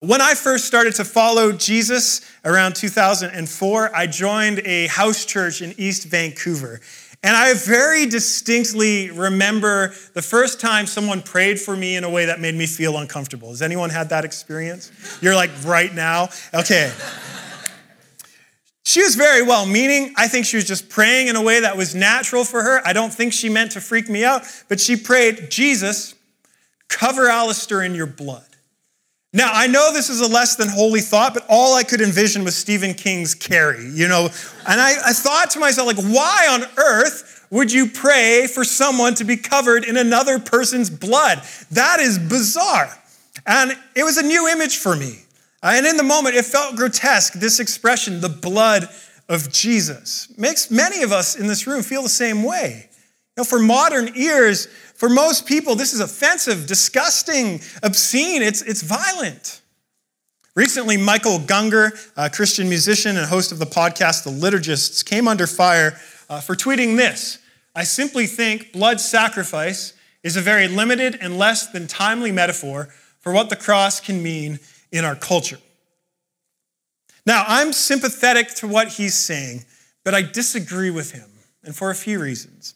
When 0.00 0.22
I 0.22 0.32
first 0.32 0.64
started 0.64 0.94
to 0.94 1.04
follow 1.04 1.52
Jesus 1.52 2.22
around 2.42 2.74
2004, 2.74 3.94
I 3.94 4.06
joined 4.06 4.60
a 4.60 4.86
house 4.86 5.26
church 5.26 5.60
in 5.60 5.74
East 5.76 6.08
Vancouver. 6.08 6.80
And 7.22 7.36
I 7.36 7.52
very 7.52 8.06
distinctly 8.06 9.10
remember 9.10 9.92
the 10.14 10.22
first 10.22 10.58
time 10.58 10.86
someone 10.86 11.20
prayed 11.20 11.60
for 11.60 11.76
me 11.76 11.96
in 11.96 12.04
a 12.04 12.08
way 12.08 12.24
that 12.24 12.40
made 12.40 12.54
me 12.54 12.66
feel 12.66 12.96
uncomfortable. 12.96 13.50
Has 13.50 13.60
anyone 13.60 13.90
had 13.90 14.08
that 14.08 14.24
experience? 14.24 14.90
You're 15.20 15.34
like, 15.34 15.50
right 15.66 15.94
now? 15.94 16.30
Okay. 16.54 16.90
She 18.86 19.02
was 19.02 19.16
very 19.16 19.42
well 19.42 19.66
meaning. 19.66 20.14
I 20.16 20.28
think 20.28 20.46
she 20.46 20.56
was 20.56 20.64
just 20.64 20.88
praying 20.88 21.28
in 21.28 21.36
a 21.36 21.42
way 21.42 21.60
that 21.60 21.76
was 21.76 21.94
natural 21.94 22.44
for 22.44 22.62
her. 22.62 22.80
I 22.86 22.94
don't 22.94 23.12
think 23.12 23.34
she 23.34 23.50
meant 23.50 23.72
to 23.72 23.82
freak 23.82 24.08
me 24.08 24.24
out, 24.24 24.44
but 24.70 24.80
she 24.80 24.96
prayed, 24.96 25.50
Jesus, 25.50 26.14
cover 26.88 27.28
Alistair 27.28 27.82
in 27.82 27.94
your 27.94 28.06
blood. 28.06 28.49
Now, 29.32 29.50
I 29.52 29.68
know 29.68 29.92
this 29.92 30.10
is 30.10 30.20
a 30.20 30.26
less 30.26 30.56
than 30.56 30.68
holy 30.68 31.00
thought, 31.00 31.34
but 31.34 31.46
all 31.48 31.74
I 31.74 31.84
could 31.84 32.00
envision 32.00 32.42
was 32.42 32.56
Stephen 32.56 32.94
King's 32.94 33.34
Carrie, 33.34 33.88
you 33.90 34.08
know? 34.08 34.28
And 34.66 34.80
I, 34.80 34.94
I 35.06 35.12
thought 35.12 35.50
to 35.50 35.60
myself, 35.60 35.86
like, 35.86 36.04
why 36.04 36.48
on 36.50 36.64
earth 36.76 37.46
would 37.50 37.72
you 37.72 37.86
pray 37.86 38.48
for 38.48 38.64
someone 38.64 39.14
to 39.14 39.24
be 39.24 39.36
covered 39.36 39.84
in 39.84 39.96
another 39.96 40.40
person's 40.40 40.90
blood? 40.90 41.42
That 41.70 42.00
is 42.00 42.18
bizarre. 42.18 42.96
And 43.46 43.72
it 43.94 44.02
was 44.02 44.16
a 44.16 44.22
new 44.22 44.48
image 44.48 44.78
for 44.78 44.96
me. 44.96 45.20
And 45.62 45.86
in 45.86 45.96
the 45.96 46.02
moment, 46.02 46.34
it 46.34 46.44
felt 46.44 46.74
grotesque, 46.74 47.34
this 47.34 47.60
expression, 47.60 48.20
the 48.20 48.28
blood 48.28 48.88
of 49.28 49.52
Jesus. 49.52 50.32
Makes 50.38 50.72
many 50.72 51.02
of 51.02 51.12
us 51.12 51.36
in 51.36 51.46
this 51.46 51.68
room 51.68 51.82
feel 51.82 52.02
the 52.02 52.08
same 52.08 52.42
way. 52.42 52.88
You 53.36 53.42
know, 53.42 53.44
for 53.44 53.60
modern 53.60 54.10
ears, 54.16 54.66
for 55.00 55.08
most 55.08 55.46
people, 55.46 55.76
this 55.76 55.94
is 55.94 56.00
offensive, 56.00 56.66
disgusting, 56.66 57.62
obscene, 57.82 58.42
it's, 58.42 58.60
it's 58.60 58.82
violent. 58.82 59.62
Recently, 60.54 60.98
Michael 60.98 61.38
Gungor, 61.38 61.92
a 62.18 62.28
Christian 62.28 62.68
musician 62.68 63.16
and 63.16 63.24
host 63.24 63.50
of 63.50 63.58
the 63.58 63.64
podcast 63.64 64.24
The 64.24 64.30
Liturgists, 64.30 65.02
came 65.02 65.26
under 65.26 65.46
fire 65.46 65.98
uh, 66.28 66.42
for 66.42 66.54
tweeting 66.54 66.98
this 66.98 67.38
I 67.74 67.84
simply 67.84 68.26
think 68.26 68.74
blood 68.74 69.00
sacrifice 69.00 69.94
is 70.22 70.36
a 70.36 70.42
very 70.42 70.68
limited 70.68 71.16
and 71.18 71.38
less 71.38 71.68
than 71.68 71.86
timely 71.86 72.30
metaphor 72.30 72.90
for 73.20 73.32
what 73.32 73.48
the 73.48 73.56
cross 73.56 74.00
can 74.00 74.22
mean 74.22 74.58
in 74.92 75.06
our 75.06 75.16
culture. 75.16 75.60
Now, 77.24 77.44
I'm 77.48 77.72
sympathetic 77.72 78.48
to 78.56 78.68
what 78.68 78.88
he's 78.88 79.14
saying, 79.14 79.64
but 80.04 80.14
I 80.14 80.20
disagree 80.20 80.90
with 80.90 81.12
him, 81.12 81.30
and 81.64 81.74
for 81.74 81.88
a 81.88 81.94
few 81.94 82.20
reasons. 82.20 82.74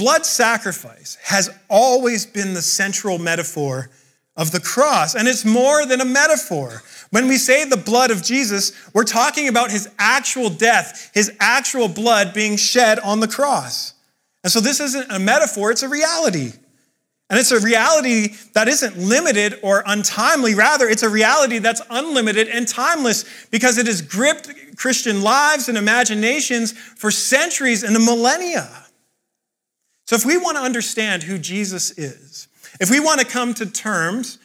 Blood 0.00 0.24
sacrifice 0.24 1.18
has 1.22 1.50
always 1.68 2.24
been 2.24 2.54
the 2.54 2.62
central 2.62 3.18
metaphor 3.18 3.90
of 4.34 4.50
the 4.50 4.58
cross, 4.58 5.14
and 5.14 5.28
it's 5.28 5.44
more 5.44 5.84
than 5.84 6.00
a 6.00 6.06
metaphor. 6.06 6.80
When 7.10 7.28
we 7.28 7.36
say 7.36 7.66
the 7.66 7.76
blood 7.76 8.10
of 8.10 8.22
Jesus, 8.22 8.72
we're 8.94 9.04
talking 9.04 9.46
about 9.46 9.70
his 9.70 9.90
actual 9.98 10.48
death, 10.48 11.10
his 11.12 11.30
actual 11.38 11.86
blood 11.86 12.32
being 12.32 12.56
shed 12.56 12.98
on 13.00 13.20
the 13.20 13.28
cross. 13.28 13.92
And 14.42 14.50
so 14.50 14.60
this 14.60 14.80
isn't 14.80 15.12
a 15.12 15.18
metaphor, 15.18 15.70
it's 15.70 15.82
a 15.82 15.88
reality. 15.90 16.52
And 17.28 17.38
it's 17.38 17.52
a 17.52 17.60
reality 17.60 18.28
that 18.54 18.68
isn't 18.68 18.96
limited 18.96 19.58
or 19.62 19.82
untimely. 19.84 20.54
Rather, 20.54 20.88
it's 20.88 21.02
a 21.02 21.10
reality 21.10 21.58
that's 21.58 21.82
unlimited 21.90 22.48
and 22.48 22.66
timeless 22.66 23.26
because 23.50 23.76
it 23.76 23.86
has 23.86 24.00
gripped 24.00 24.48
Christian 24.76 25.20
lives 25.20 25.68
and 25.68 25.76
imaginations 25.76 26.72
for 26.72 27.10
centuries 27.10 27.82
and 27.82 27.94
the 27.94 28.00
millennia. 28.00 28.86
So, 30.10 30.16
if 30.16 30.24
we 30.24 30.36
want 30.36 30.56
to 30.56 30.62
understand 30.64 31.22
who 31.22 31.38
Jesus 31.38 31.96
is, 31.96 32.48
if 32.80 32.90
we 32.90 32.98
want 32.98 33.20
to 33.20 33.24
come 33.24 33.54
to 33.54 33.64
terms 33.64 34.40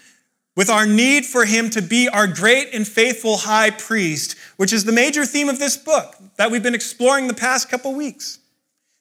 with 0.56 0.70
our 0.70 0.86
need 0.86 1.26
for 1.26 1.44
him 1.44 1.72
to 1.72 1.82
be 1.82 2.08
our 2.08 2.28
great 2.28 2.68
and 2.76 2.88
faithful 2.88 3.36
high 3.38 3.72
priest, 3.72 4.36
which 4.58 4.72
is 4.72 4.84
the 4.84 4.92
major 4.92 5.26
theme 5.26 5.50
of 5.50 5.58
this 5.58 5.76
book 5.76 6.18
that 6.38 6.52
we've 6.52 6.62
been 6.62 6.76
exploring 6.76 7.28
the 7.28 7.34
past 7.34 7.68
couple 7.68 7.96
weeks, 7.96 8.38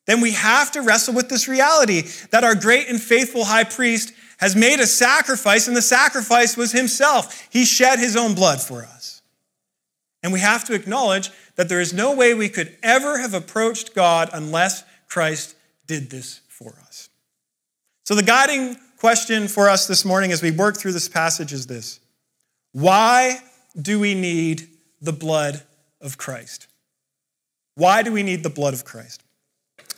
then 0.06 0.22
we 0.22 0.30
have 0.30 0.70
to 0.72 0.80
wrestle 0.80 1.12
with 1.12 1.28
this 1.28 1.48
reality 1.48 2.04
that 2.30 2.44
our 2.44 2.54
great 2.54 2.88
and 2.88 2.98
faithful 2.98 3.44
high 3.44 3.64
priest 3.64 4.14
has 4.38 4.56
made 4.56 4.80
a 4.80 4.86
sacrifice, 4.86 5.68
and 5.68 5.76
the 5.76 5.82
sacrifice 5.82 6.56
was 6.56 6.72
himself. 6.72 7.46
He 7.50 7.66
shed 7.66 7.98
his 7.98 8.16
own 8.16 8.34
blood 8.34 8.62
for 8.62 8.84
us. 8.84 9.20
And 10.22 10.32
we 10.32 10.40
have 10.40 10.64
to 10.64 10.74
acknowledge 10.74 11.30
that 11.56 11.68
there 11.68 11.82
is 11.82 11.92
no 11.92 12.14
way 12.14 12.32
we 12.32 12.48
could 12.48 12.74
ever 12.82 13.18
have 13.18 13.34
approached 13.34 13.94
God 13.94 14.30
unless 14.32 14.82
Christ 15.08 15.56
did 15.86 16.08
this 16.08 16.40
for 16.54 16.74
us. 16.86 17.08
So, 18.04 18.14
the 18.14 18.22
guiding 18.22 18.76
question 18.98 19.48
for 19.48 19.68
us 19.68 19.86
this 19.86 20.04
morning 20.04 20.30
as 20.30 20.42
we 20.42 20.50
work 20.50 20.76
through 20.76 20.92
this 20.92 21.08
passage 21.08 21.52
is 21.52 21.66
this 21.66 22.00
Why 22.72 23.38
do 23.80 23.98
we 23.98 24.14
need 24.14 24.68
the 25.00 25.12
blood 25.12 25.62
of 26.00 26.16
Christ? 26.16 26.68
Why 27.74 28.02
do 28.02 28.12
we 28.12 28.22
need 28.22 28.42
the 28.42 28.50
blood 28.50 28.72
of 28.72 28.84
Christ? 28.84 29.22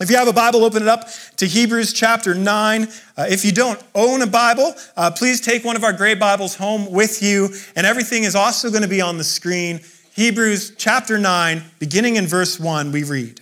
If 0.00 0.10
you 0.10 0.16
have 0.16 0.28
a 0.28 0.32
Bible, 0.32 0.64
open 0.64 0.82
it 0.82 0.88
up 0.88 1.08
to 1.36 1.46
Hebrews 1.46 1.92
chapter 1.92 2.34
9. 2.34 2.82
Uh, 2.82 3.26
if 3.28 3.44
you 3.44 3.52
don't 3.52 3.82
own 3.94 4.22
a 4.22 4.26
Bible, 4.26 4.74
uh, 4.96 5.10
please 5.10 5.40
take 5.40 5.64
one 5.64 5.76
of 5.76 5.84
our 5.84 5.92
gray 5.92 6.14
Bibles 6.14 6.54
home 6.54 6.90
with 6.90 7.22
you, 7.22 7.48
and 7.74 7.86
everything 7.86 8.24
is 8.24 8.34
also 8.34 8.70
going 8.70 8.82
to 8.82 8.88
be 8.88 9.00
on 9.00 9.18
the 9.18 9.24
screen. 9.24 9.80
Hebrews 10.14 10.74
chapter 10.76 11.18
9, 11.18 11.62
beginning 11.78 12.16
in 12.16 12.26
verse 12.26 12.60
1, 12.60 12.92
we 12.92 13.04
read 13.04 13.40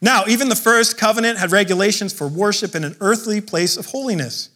now, 0.00 0.24
even 0.28 0.48
the 0.48 0.56
first 0.56 0.96
covenant 0.96 1.38
had 1.38 1.50
regulations 1.50 2.12
for 2.12 2.28
worship 2.28 2.74
in 2.74 2.84
an 2.84 2.96
earthly 3.00 3.40
place 3.40 3.76
of 3.76 3.86
holiness. 3.86 4.50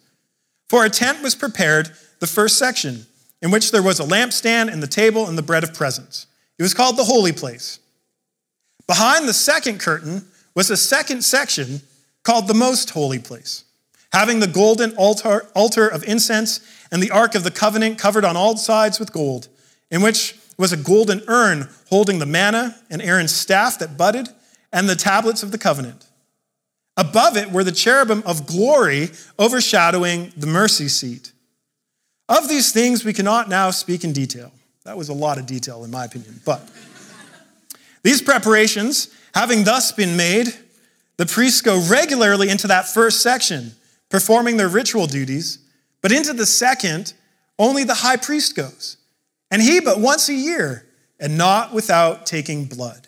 For 0.68 0.84
a 0.84 0.90
tent 0.90 1.22
was 1.22 1.34
prepared, 1.34 1.90
the 2.20 2.26
first 2.26 2.58
section, 2.58 3.06
in 3.40 3.50
which 3.50 3.72
there 3.72 3.82
was 3.82 3.98
a 3.98 4.04
lampstand 4.04 4.72
and 4.72 4.82
the 4.82 4.86
table 4.86 5.26
and 5.26 5.36
the 5.36 5.42
bread 5.42 5.64
of 5.64 5.74
presence. 5.74 6.26
It 6.58 6.62
was 6.62 6.74
called 6.74 6.96
the 6.96 7.04
holy 7.04 7.32
place. 7.32 7.80
Behind 8.86 9.28
the 9.28 9.34
second 9.34 9.80
curtain 9.80 10.26
was 10.54 10.70
a 10.70 10.76
second 10.76 11.24
section 11.24 11.80
called 12.22 12.46
the 12.46 12.54
most 12.54 12.90
holy 12.90 13.18
place, 13.18 13.64
having 14.12 14.38
the 14.38 14.46
golden 14.46 14.94
altar, 14.96 15.46
altar 15.54 15.88
of 15.88 16.04
incense 16.04 16.60
and 16.92 17.02
the 17.02 17.10
ark 17.10 17.34
of 17.34 17.42
the 17.42 17.50
covenant 17.50 17.98
covered 17.98 18.24
on 18.24 18.36
all 18.36 18.56
sides 18.56 19.00
with 19.00 19.12
gold, 19.12 19.48
in 19.90 20.02
which 20.02 20.36
was 20.56 20.72
a 20.72 20.76
golden 20.76 21.22
urn 21.26 21.68
holding 21.88 22.18
the 22.18 22.26
manna 22.26 22.76
and 22.90 23.02
Aaron's 23.02 23.34
staff 23.34 23.78
that 23.78 23.96
budded 23.96 24.28
and 24.72 24.88
the 24.88 24.96
tablets 24.96 25.42
of 25.42 25.50
the 25.50 25.58
covenant. 25.58 26.06
Above 26.96 27.36
it 27.36 27.50
were 27.50 27.64
the 27.64 27.72
cherubim 27.72 28.22
of 28.26 28.46
glory 28.46 29.10
overshadowing 29.38 30.32
the 30.36 30.46
mercy 30.46 30.88
seat. 30.88 31.32
Of 32.28 32.48
these 32.48 32.72
things 32.72 33.04
we 33.04 33.12
cannot 33.12 33.48
now 33.48 33.70
speak 33.70 34.04
in 34.04 34.12
detail. 34.12 34.52
That 34.84 34.96
was 34.96 35.08
a 35.08 35.14
lot 35.14 35.38
of 35.38 35.46
detail, 35.46 35.84
in 35.84 35.90
my 35.90 36.04
opinion. 36.04 36.40
But 36.44 36.68
these 38.02 38.20
preparations, 38.20 39.14
having 39.34 39.64
thus 39.64 39.92
been 39.92 40.16
made, 40.16 40.54
the 41.16 41.26
priests 41.26 41.60
go 41.60 41.80
regularly 41.88 42.48
into 42.48 42.66
that 42.66 42.88
first 42.88 43.20
section, 43.22 43.72
performing 44.08 44.56
their 44.56 44.68
ritual 44.68 45.06
duties, 45.06 45.58
but 46.00 46.12
into 46.12 46.32
the 46.32 46.46
second, 46.46 47.14
only 47.58 47.84
the 47.84 47.94
high 47.94 48.16
priest 48.16 48.56
goes, 48.56 48.96
and 49.50 49.62
he 49.62 49.80
but 49.80 50.00
once 50.00 50.28
a 50.28 50.34
year, 50.34 50.86
and 51.20 51.38
not 51.38 51.72
without 51.72 52.26
taking 52.26 52.64
blood 52.64 53.06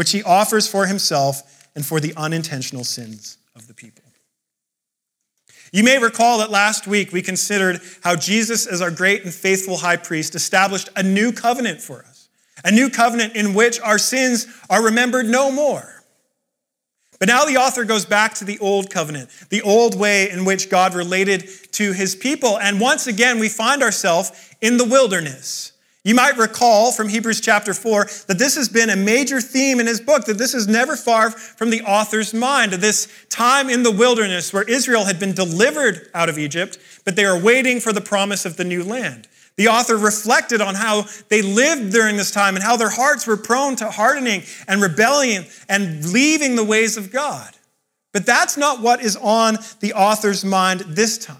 which 0.00 0.12
he 0.12 0.22
offers 0.22 0.66
for 0.66 0.86
himself 0.86 1.68
and 1.74 1.84
for 1.84 2.00
the 2.00 2.14
unintentional 2.16 2.84
sins 2.84 3.36
of 3.54 3.68
the 3.68 3.74
people. 3.74 4.02
You 5.74 5.84
may 5.84 5.98
recall 5.98 6.38
that 6.38 6.48
last 6.48 6.86
week 6.86 7.12
we 7.12 7.20
considered 7.20 7.82
how 8.02 8.16
Jesus, 8.16 8.66
as 8.66 8.80
our 8.80 8.90
great 8.90 9.24
and 9.24 9.34
faithful 9.34 9.76
high 9.76 9.98
priest, 9.98 10.34
established 10.34 10.88
a 10.96 11.02
new 11.02 11.32
covenant 11.32 11.82
for 11.82 11.98
us, 11.98 12.30
a 12.64 12.72
new 12.72 12.88
covenant 12.88 13.36
in 13.36 13.52
which 13.52 13.78
our 13.82 13.98
sins 13.98 14.46
are 14.70 14.82
remembered 14.82 15.26
no 15.26 15.52
more. 15.52 16.02
But 17.18 17.28
now 17.28 17.44
the 17.44 17.58
author 17.58 17.84
goes 17.84 18.06
back 18.06 18.32
to 18.36 18.46
the 18.46 18.58
old 18.58 18.88
covenant, 18.88 19.28
the 19.50 19.60
old 19.60 20.00
way 20.00 20.30
in 20.30 20.46
which 20.46 20.70
God 20.70 20.94
related 20.94 21.46
to 21.72 21.92
his 21.92 22.16
people. 22.16 22.58
And 22.58 22.80
once 22.80 23.06
again, 23.06 23.38
we 23.38 23.50
find 23.50 23.82
ourselves 23.82 24.32
in 24.62 24.78
the 24.78 24.86
wilderness 24.86 25.69
you 26.02 26.14
might 26.14 26.38
recall 26.38 26.92
from 26.92 27.08
Hebrews 27.08 27.42
chapter 27.42 27.74
4 27.74 28.04
that 28.26 28.38
this 28.38 28.56
has 28.56 28.70
been 28.70 28.88
a 28.88 28.96
major 28.96 29.40
theme 29.40 29.80
in 29.80 29.86
his 29.86 30.00
book, 30.00 30.24
that 30.24 30.38
this 30.38 30.54
is 30.54 30.66
never 30.66 30.96
far 30.96 31.30
from 31.30 31.68
the 31.68 31.82
author's 31.82 32.32
mind. 32.32 32.72
This 32.72 33.06
time 33.28 33.68
in 33.68 33.82
the 33.82 33.90
wilderness 33.90 34.52
where 34.52 34.62
Israel 34.62 35.04
had 35.04 35.20
been 35.20 35.34
delivered 35.34 36.08
out 36.14 36.30
of 36.30 36.38
Egypt, 36.38 36.78
but 37.04 37.16
they 37.16 37.26
are 37.26 37.38
waiting 37.38 37.80
for 37.80 37.92
the 37.92 38.00
promise 38.00 38.46
of 38.46 38.56
the 38.56 38.64
new 38.64 38.82
land. 38.82 39.28
The 39.56 39.68
author 39.68 39.98
reflected 39.98 40.62
on 40.62 40.74
how 40.74 41.04
they 41.28 41.42
lived 41.42 41.92
during 41.92 42.16
this 42.16 42.30
time 42.30 42.54
and 42.54 42.64
how 42.64 42.78
their 42.78 42.88
hearts 42.88 43.26
were 43.26 43.36
prone 43.36 43.76
to 43.76 43.90
hardening 43.90 44.44
and 44.66 44.80
rebellion 44.80 45.44
and 45.68 46.10
leaving 46.12 46.56
the 46.56 46.64
ways 46.64 46.96
of 46.96 47.12
God. 47.12 47.52
But 48.14 48.24
that's 48.24 48.56
not 48.56 48.80
what 48.80 49.02
is 49.02 49.16
on 49.16 49.58
the 49.80 49.92
author's 49.92 50.46
mind 50.46 50.80
this 50.80 51.18
time. 51.18 51.36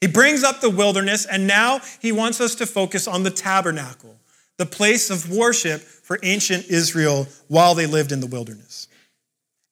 He 0.00 0.06
brings 0.06 0.42
up 0.42 0.60
the 0.60 0.70
wilderness, 0.70 1.26
and 1.26 1.46
now 1.46 1.80
he 2.00 2.12
wants 2.12 2.40
us 2.40 2.54
to 2.56 2.66
focus 2.66 3.06
on 3.06 3.22
the 3.22 3.30
tabernacle, 3.30 4.16
the 4.56 4.66
place 4.66 5.10
of 5.10 5.30
worship 5.30 5.80
for 5.80 6.18
ancient 6.22 6.66
Israel 6.66 7.28
while 7.48 7.74
they 7.74 7.86
lived 7.86 8.12
in 8.12 8.20
the 8.20 8.26
wilderness. 8.26 8.88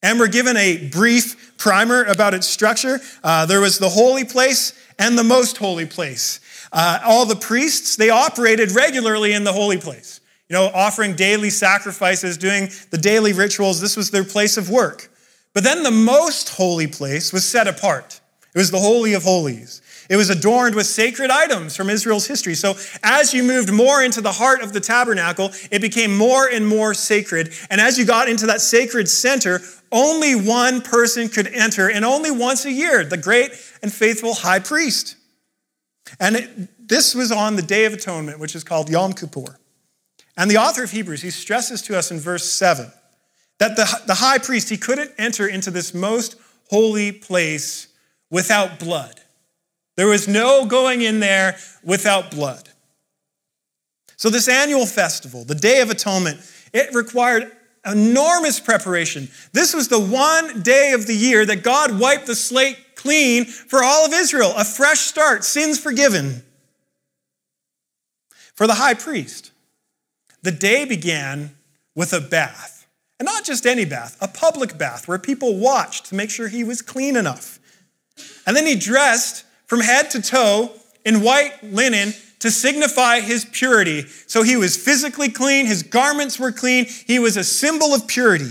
And 0.03 0.21
we're 0.21 0.29
given 0.29 0.57
a 0.57 0.89
brief 0.89 1.57
primer 1.57 2.05
about 2.05 2.35
its 2.35 2.47
structure. 2.47 3.01
Uh, 3.25 3.47
there 3.47 3.61
was 3.61 3.79
the 3.79 3.89
holy 3.89 4.25
place 4.25 4.79
and 4.99 5.19
the 5.19 5.25
most 5.25 5.57
holy 5.57 5.87
place. 5.87 6.41
Uh, 6.73 7.01
all 7.05 7.27
the 7.27 7.35
priests, 7.35 7.97
they 7.97 8.11
operated 8.11 8.73
regularly 8.73 9.33
in 9.33 9.45
the 9.45 9.53
holy 9.53 9.79
place, 9.79 10.21
you 10.49 10.55
know, 10.55 10.71
offering 10.75 11.17
daily 11.17 11.51
sacrifices, 11.51 12.37
doing 12.37 12.69
the 12.91 12.99
daily 12.99 13.33
rituals. 13.33 13.81
This 13.81 13.97
was 13.97 14.11
their 14.11 14.25
place 14.25 14.57
of 14.57 14.71
work. 14.71 15.11
But 15.55 15.65
then 15.65 15.83
the 15.83 15.91
most 15.91 16.51
holy 16.51 16.87
place 16.87 17.33
was 17.33 17.45
set 17.45 17.67
apart. 17.67 18.21
It 18.55 18.59
was 18.59 18.71
the 18.71 18.79
Holy 18.79 19.15
of 19.15 19.25
Holies. 19.25 19.83
It 20.09 20.17
was 20.17 20.31
adorned 20.31 20.75
with 20.75 20.87
sacred 20.87 21.31
items 21.31 21.77
from 21.77 21.91
Israel's 21.91 22.27
history. 22.27 22.55
So 22.55 22.77
as 23.03 23.35
you 23.35 23.43
moved 23.43 23.71
more 23.71 24.03
into 24.03 24.23
the 24.23 24.33
heart 24.33 24.63
of 24.63 24.73
the 24.73 24.81
tabernacle, 24.81 25.51
it 25.71 25.83
became 25.83 26.17
more 26.17 26.49
and 26.49 26.67
more 26.67 26.95
sacred. 26.95 27.53
And 27.69 27.81
as 27.81 27.99
you 27.99 28.07
got 28.07 28.29
into 28.29 28.47
that 28.47 28.63
sacred 28.63 29.09
center, 29.09 29.61
only 29.93 30.35
one 30.35 30.81
person 30.81 31.29
could 31.29 31.47
enter, 31.49 31.91
and 31.91 32.05
only 32.05 32.31
once 32.31 32.65
a 32.65 32.73
year, 32.73 33.05
the 33.05 33.17
great 33.17 33.51
and 33.83 33.93
faithful 33.93 34.35
high 34.35 34.61
priest. 34.61 35.17
And 36.19 36.37
it, 36.37 36.89
this 36.89 37.15
was 37.15 37.31
on 37.31 37.57
the 37.57 37.63
Day 37.63 37.85
of 37.85 37.93
Atonement, 37.93 38.39
which 38.39 38.55
is 38.55 38.65
called 38.65 38.89
Yom 38.89 39.13
Kippur. 39.13 39.59
And 40.37 40.51
the 40.51 40.57
author 40.57 40.85
of 40.85 40.91
Hebrews, 40.91 41.21
he 41.21 41.31
stresses 41.31 41.83
to 41.83 41.99
us 41.99 42.11
in 42.11 42.19
verse 42.19 42.45
7 42.45 42.91
that 43.59 43.77
the, 43.77 44.03
the 44.07 44.15
high 44.15 44.39
priest, 44.39 44.69
he 44.69 44.77
couldn't 44.77 45.11
enter 45.19 45.47
into 45.47 45.71
this 45.71 45.93
most 45.93 46.37
holy 46.71 47.13
place 47.13 47.89
without 48.31 48.79
blood. 48.79 49.21
There 49.99 50.06
was 50.06 50.29
no 50.29 50.65
going 50.65 51.03
in 51.03 51.19
there 51.19 51.59
without 51.83 52.31
blood. 52.31 52.69
So, 54.15 54.31
this 54.31 54.49
annual 54.49 54.87
festival, 54.87 55.43
the 55.43 55.56
Day 55.56 55.81
of 55.81 55.91
Atonement, 55.91 56.39
it 56.73 56.95
required 56.95 57.50
enormous 57.85 58.61
preparation. 58.61 59.27
This 59.53 59.75
was 59.75 59.89
the 59.89 59.99
one 59.99 60.62
day 60.62 60.93
of 60.93 61.09
the 61.09 61.17
year 61.17 61.45
that 61.45 61.65
God 61.65 61.99
wiped 61.99 62.29
the 62.29 62.37
slate 62.37 62.79
clean 62.95 63.45
for 63.45 63.83
all 63.83 64.06
of 64.06 64.12
Israel, 64.12 64.53
a 64.56 64.65
fresh 64.65 65.00
start, 65.00 65.43
sins 65.43 65.81
forgiven. 65.81 66.45
For 68.55 68.69
the 68.69 68.75
high 68.75 68.95
priest, 68.95 69.50
the 70.43 70.53
day 70.53 70.85
began 70.85 71.56
with 71.97 72.12
a 72.12 72.21
bath. 72.21 72.87
And 73.19 73.27
not 73.27 73.45
just 73.45 73.67
any 73.67 73.85
bath, 73.85 74.17
a 74.21 74.29
public 74.29 74.79
bath 74.79 75.09
where 75.09 75.19
people 75.19 75.56
watched 75.56 76.06
to 76.06 76.15
make 76.15 76.31
sure 76.31 76.47
he 76.47 76.62
was 76.62 76.83
clean 76.83 77.17
enough. 77.17 77.59
And 78.47 78.56
then 78.56 78.65
he 78.65 78.77
dressed 78.77 79.45
from 79.69 79.81
head 79.81 80.11
to 80.11 80.20
toe 80.20 80.73
in 81.05 81.23
white 81.23 81.62
linen 81.62 82.12
to 82.41 82.50
signify 82.50 83.20
his 83.20 83.44
purity. 83.44 84.03
So 84.26 84.43
he 84.43 84.56
was 84.56 84.76
physically 84.76 85.29
clean, 85.29 85.67
his 85.67 85.82
garments 85.82 86.38
were 86.38 86.53
clean, 86.53 86.87
he 86.87 87.19
was 87.19 87.37
a 87.37 87.44
symbol 87.44 87.94
of 87.94 88.06
purity. 88.09 88.50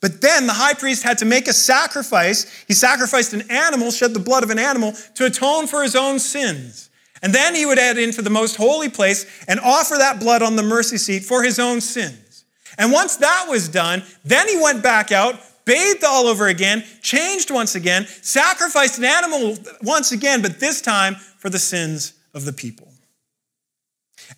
But 0.00 0.20
then 0.20 0.46
the 0.46 0.52
high 0.52 0.74
priest 0.74 1.04
had 1.04 1.18
to 1.18 1.24
make 1.24 1.46
a 1.46 1.52
sacrifice. 1.52 2.64
He 2.66 2.74
sacrificed 2.74 3.32
an 3.34 3.48
animal, 3.50 3.92
shed 3.92 4.14
the 4.14 4.20
blood 4.20 4.42
of 4.42 4.50
an 4.50 4.58
animal 4.58 4.94
to 5.14 5.26
atone 5.26 5.68
for 5.68 5.82
his 5.82 5.94
own 5.94 6.18
sins. 6.18 6.90
And 7.22 7.32
then 7.32 7.54
he 7.54 7.64
would 7.64 7.78
head 7.78 7.98
into 7.98 8.20
the 8.20 8.30
most 8.30 8.56
holy 8.56 8.88
place 8.88 9.44
and 9.46 9.60
offer 9.60 9.94
that 9.96 10.18
blood 10.18 10.42
on 10.42 10.56
the 10.56 10.62
mercy 10.62 10.98
seat 10.98 11.22
for 11.22 11.44
his 11.44 11.60
own 11.60 11.80
sins. 11.80 12.44
And 12.76 12.90
once 12.90 13.16
that 13.16 13.46
was 13.48 13.68
done, 13.68 14.02
then 14.24 14.48
he 14.48 14.60
went 14.60 14.82
back 14.82 15.12
out, 15.12 15.38
bathed 15.64 16.04
all 16.04 16.26
over 16.26 16.46
again, 16.48 16.84
changed 17.02 17.50
once 17.50 17.74
again, 17.74 18.06
sacrificed 18.22 18.98
an 18.98 19.04
animal 19.04 19.56
once 19.82 20.12
again, 20.12 20.42
but 20.42 20.60
this 20.60 20.80
time 20.80 21.14
for 21.14 21.50
the 21.50 21.58
sins 21.58 22.14
of 22.34 22.44
the 22.44 22.52
people. 22.52 22.92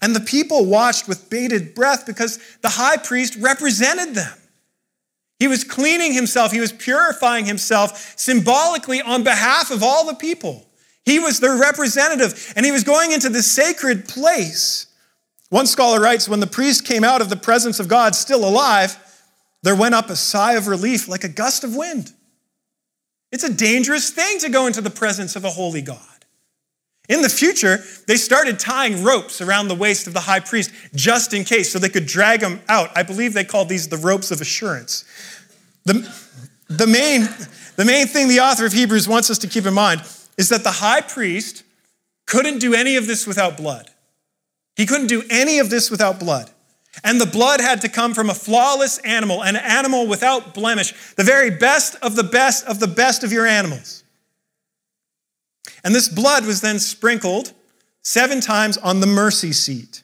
And 0.02 0.14
the 0.14 0.20
people 0.20 0.66
watched 0.66 1.08
with 1.08 1.30
bated 1.30 1.74
breath 1.74 2.06
because 2.06 2.38
the 2.62 2.68
high 2.68 2.96
priest 2.96 3.36
represented 3.36 4.14
them. 4.14 4.36
He 5.38 5.48
was 5.48 5.64
cleaning 5.64 6.12
himself, 6.12 6.52
he 6.52 6.60
was 6.60 6.72
purifying 6.72 7.44
himself 7.44 8.14
symbolically 8.18 9.02
on 9.02 9.24
behalf 9.24 9.70
of 9.70 9.82
all 9.82 10.06
the 10.06 10.14
people. 10.14 10.66
He 11.04 11.18
was 11.18 11.40
their 11.40 11.56
representative, 11.56 12.52
and 12.56 12.64
he 12.64 12.72
was 12.72 12.82
going 12.82 13.12
into 13.12 13.28
the 13.28 13.42
sacred 13.42 14.08
place. 14.08 14.86
One 15.50 15.66
scholar 15.66 16.00
writes 16.00 16.28
when 16.28 16.40
the 16.40 16.46
priest 16.46 16.86
came 16.86 17.04
out 17.04 17.20
of 17.20 17.28
the 17.28 17.36
presence 17.36 17.78
of 17.78 17.88
God 17.88 18.14
still 18.14 18.48
alive, 18.48 18.96
there 19.64 19.74
went 19.74 19.94
up 19.94 20.10
a 20.10 20.16
sigh 20.16 20.54
of 20.54 20.68
relief 20.68 21.08
like 21.08 21.24
a 21.24 21.28
gust 21.28 21.64
of 21.64 21.74
wind. 21.74 22.12
It's 23.32 23.44
a 23.44 23.52
dangerous 23.52 24.10
thing 24.10 24.38
to 24.40 24.50
go 24.50 24.66
into 24.66 24.82
the 24.82 24.90
presence 24.90 25.36
of 25.36 25.44
a 25.44 25.50
holy 25.50 25.80
God. 25.80 25.98
In 27.08 27.22
the 27.22 27.30
future, 27.30 27.78
they 28.06 28.16
started 28.16 28.58
tying 28.58 29.02
ropes 29.02 29.40
around 29.40 29.68
the 29.68 29.74
waist 29.74 30.06
of 30.06 30.12
the 30.12 30.20
high 30.20 30.40
priest 30.40 30.70
just 30.94 31.32
in 31.32 31.44
case 31.44 31.72
so 31.72 31.78
they 31.78 31.88
could 31.88 32.04
drag 32.04 32.42
him 32.42 32.60
out. 32.68 32.90
I 32.94 33.02
believe 33.04 33.32
they 33.32 33.44
called 33.44 33.70
these 33.70 33.88
the 33.88 33.96
ropes 33.96 34.30
of 34.30 34.42
assurance. 34.42 35.04
The, 35.86 36.14
the, 36.68 36.86
main, 36.86 37.26
the 37.76 37.86
main 37.86 38.06
thing 38.06 38.28
the 38.28 38.40
author 38.40 38.66
of 38.66 38.72
Hebrews 38.74 39.08
wants 39.08 39.30
us 39.30 39.38
to 39.38 39.48
keep 39.48 39.64
in 39.64 39.74
mind 39.74 40.02
is 40.36 40.50
that 40.50 40.62
the 40.62 40.70
high 40.70 41.00
priest 41.00 41.62
couldn't 42.26 42.58
do 42.58 42.74
any 42.74 42.96
of 42.96 43.06
this 43.06 43.26
without 43.26 43.56
blood. 43.56 43.90
He 44.76 44.84
couldn't 44.84 45.06
do 45.06 45.22
any 45.30 45.58
of 45.58 45.70
this 45.70 45.90
without 45.90 46.20
blood. 46.20 46.50
And 47.02 47.20
the 47.20 47.26
blood 47.26 47.60
had 47.60 47.80
to 47.80 47.88
come 47.88 48.14
from 48.14 48.30
a 48.30 48.34
flawless 48.34 48.98
animal, 48.98 49.42
an 49.42 49.56
animal 49.56 50.06
without 50.06 50.54
blemish, 50.54 50.94
the 51.16 51.24
very 51.24 51.50
best 51.50 51.96
of 52.02 52.14
the 52.14 52.22
best 52.22 52.64
of 52.66 52.78
the 52.78 52.86
best 52.86 53.24
of 53.24 53.32
your 53.32 53.46
animals. 53.46 54.04
And 55.82 55.94
this 55.94 56.08
blood 56.08 56.46
was 56.46 56.60
then 56.60 56.78
sprinkled 56.78 57.52
seven 58.02 58.40
times 58.40 58.78
on 58.78 59.00
the 59.00 59.06
mercy 59.06 59.52
seat. 59.52 60.02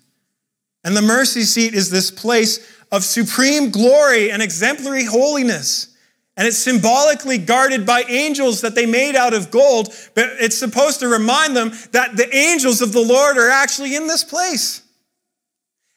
And 0.84 0.96
the 0.96 1.02
mercy 1.02 1.42
seat 1.42 1.74
is 1.74 1.90
this 1.90 2.10
place 2.10 2.66
of 2.90 3.04
supreme 3.04 3.70
glory 3.70 4.30
and 4.30 4.42
exemplary 4.42 5.04
holiness. 5.04 5.96
And 6.36 6.46
it's 6.46 6.56
symbolically 6.56 7.38
guarded 7.38 7.84
by 7.84 8.02
angels 8.08 8.62
that 8.62 8.74
they 8.74 8.86
made 8.86 9.14
out 9.14 9.34
of 9.34 9.50
gold, 9.50 9.88
but 10.14 10.24
it's 10.40 10.56
supposed 10.56 11.00
to 11.00 11.08
remind 11.08 11.54
them 11.54 11.72
that 11.92 12.16
the 12.16 12.34
angels 12.34 12.80
of 12.80 12.92
the 12.92 13.00
Lord 13.00 13.36
are 13.36 13.50
actually 13.50 13.94
in 13.94 14.06
this 14.06 14.24
place. 14.24 14.79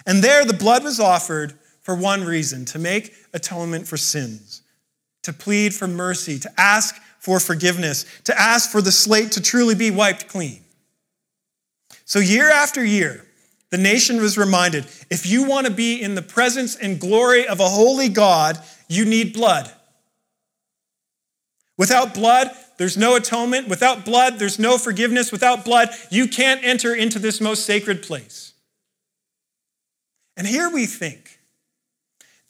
And 0.06 0.24
there 0.24 0.46
the 0.46 0.54
blood 0.54 0.84
was 0.84 1.00
offered 1.00 1.54
for 1.82 1.96
one 1.96 2.24
reason 2.24 2.66
to 2.66 2.80
make 2.80 3.14
atonement 3.34 3.88
for 3.88 3.98
sins, 3.98 4.62
to 5.24 5.34
plead 5.34 5.74
for 5.74 5.88
mercy, 5.88 6.40
to 6.40 6.52
ask 6.58 6.96
for 7.20 7.40
forgiveness, 7.40 8.06
to 8.26 8.40
ask 8.40 8.70
for 8.72 8.82
the 8.82 8.92
slate 8.92 9.32
to 9.34 9.42
truly 9.42 9.76
be 9.76 9.92
wiped 9.92 10.28
clean. 10.28 10.62
So, 12.06 12.20
year 12.20 12.50
after 12.50 12.84
year, 12.84 13.26
the 13.70 13.78
nation 13.78 14.22
was 14.22 14.38
reminded 14.38 14.86
if 15.10 15.26
you 15.26 15.44
want 15.44 15.68
to 15.68 15.74
be 15.74 16.02
in 16.02 16.16
the 16.16 16.22
presence 16.22 16.76
and 16.76 17.00
glory 17.00 17.48
of 17.48 17.60
a 17.60 17.70
holy 17.70 18.10
God, 18.10 18.60
you 18.88 19.06
need 19.06 19.34
blood. 19.34 19.72
Without 21.78 22.14
blood, 22.14 22.52
there's 22.78 22.98
no 22.98 23.16
atonement. 23.16 23.68
Without 23.68 24.06
blood, 24.06 24.38
there's 24.38 24.60
no 24.60 24.78
forgiveness. 24.78 25.32
Without 25.32 25.66
blood, 25.66 25.90
you 26.12 26.28
can't 26.28 26.64
enter 26.64 26.94
into 26.94 27.20
this 27.20 27.42
most 27.42 27.66
sacred 27.66 28.04
place. 28.04 28.53
And 30.36 30.48
here 30.48 30.70
we 30.70 30.86
think 30.86 31.40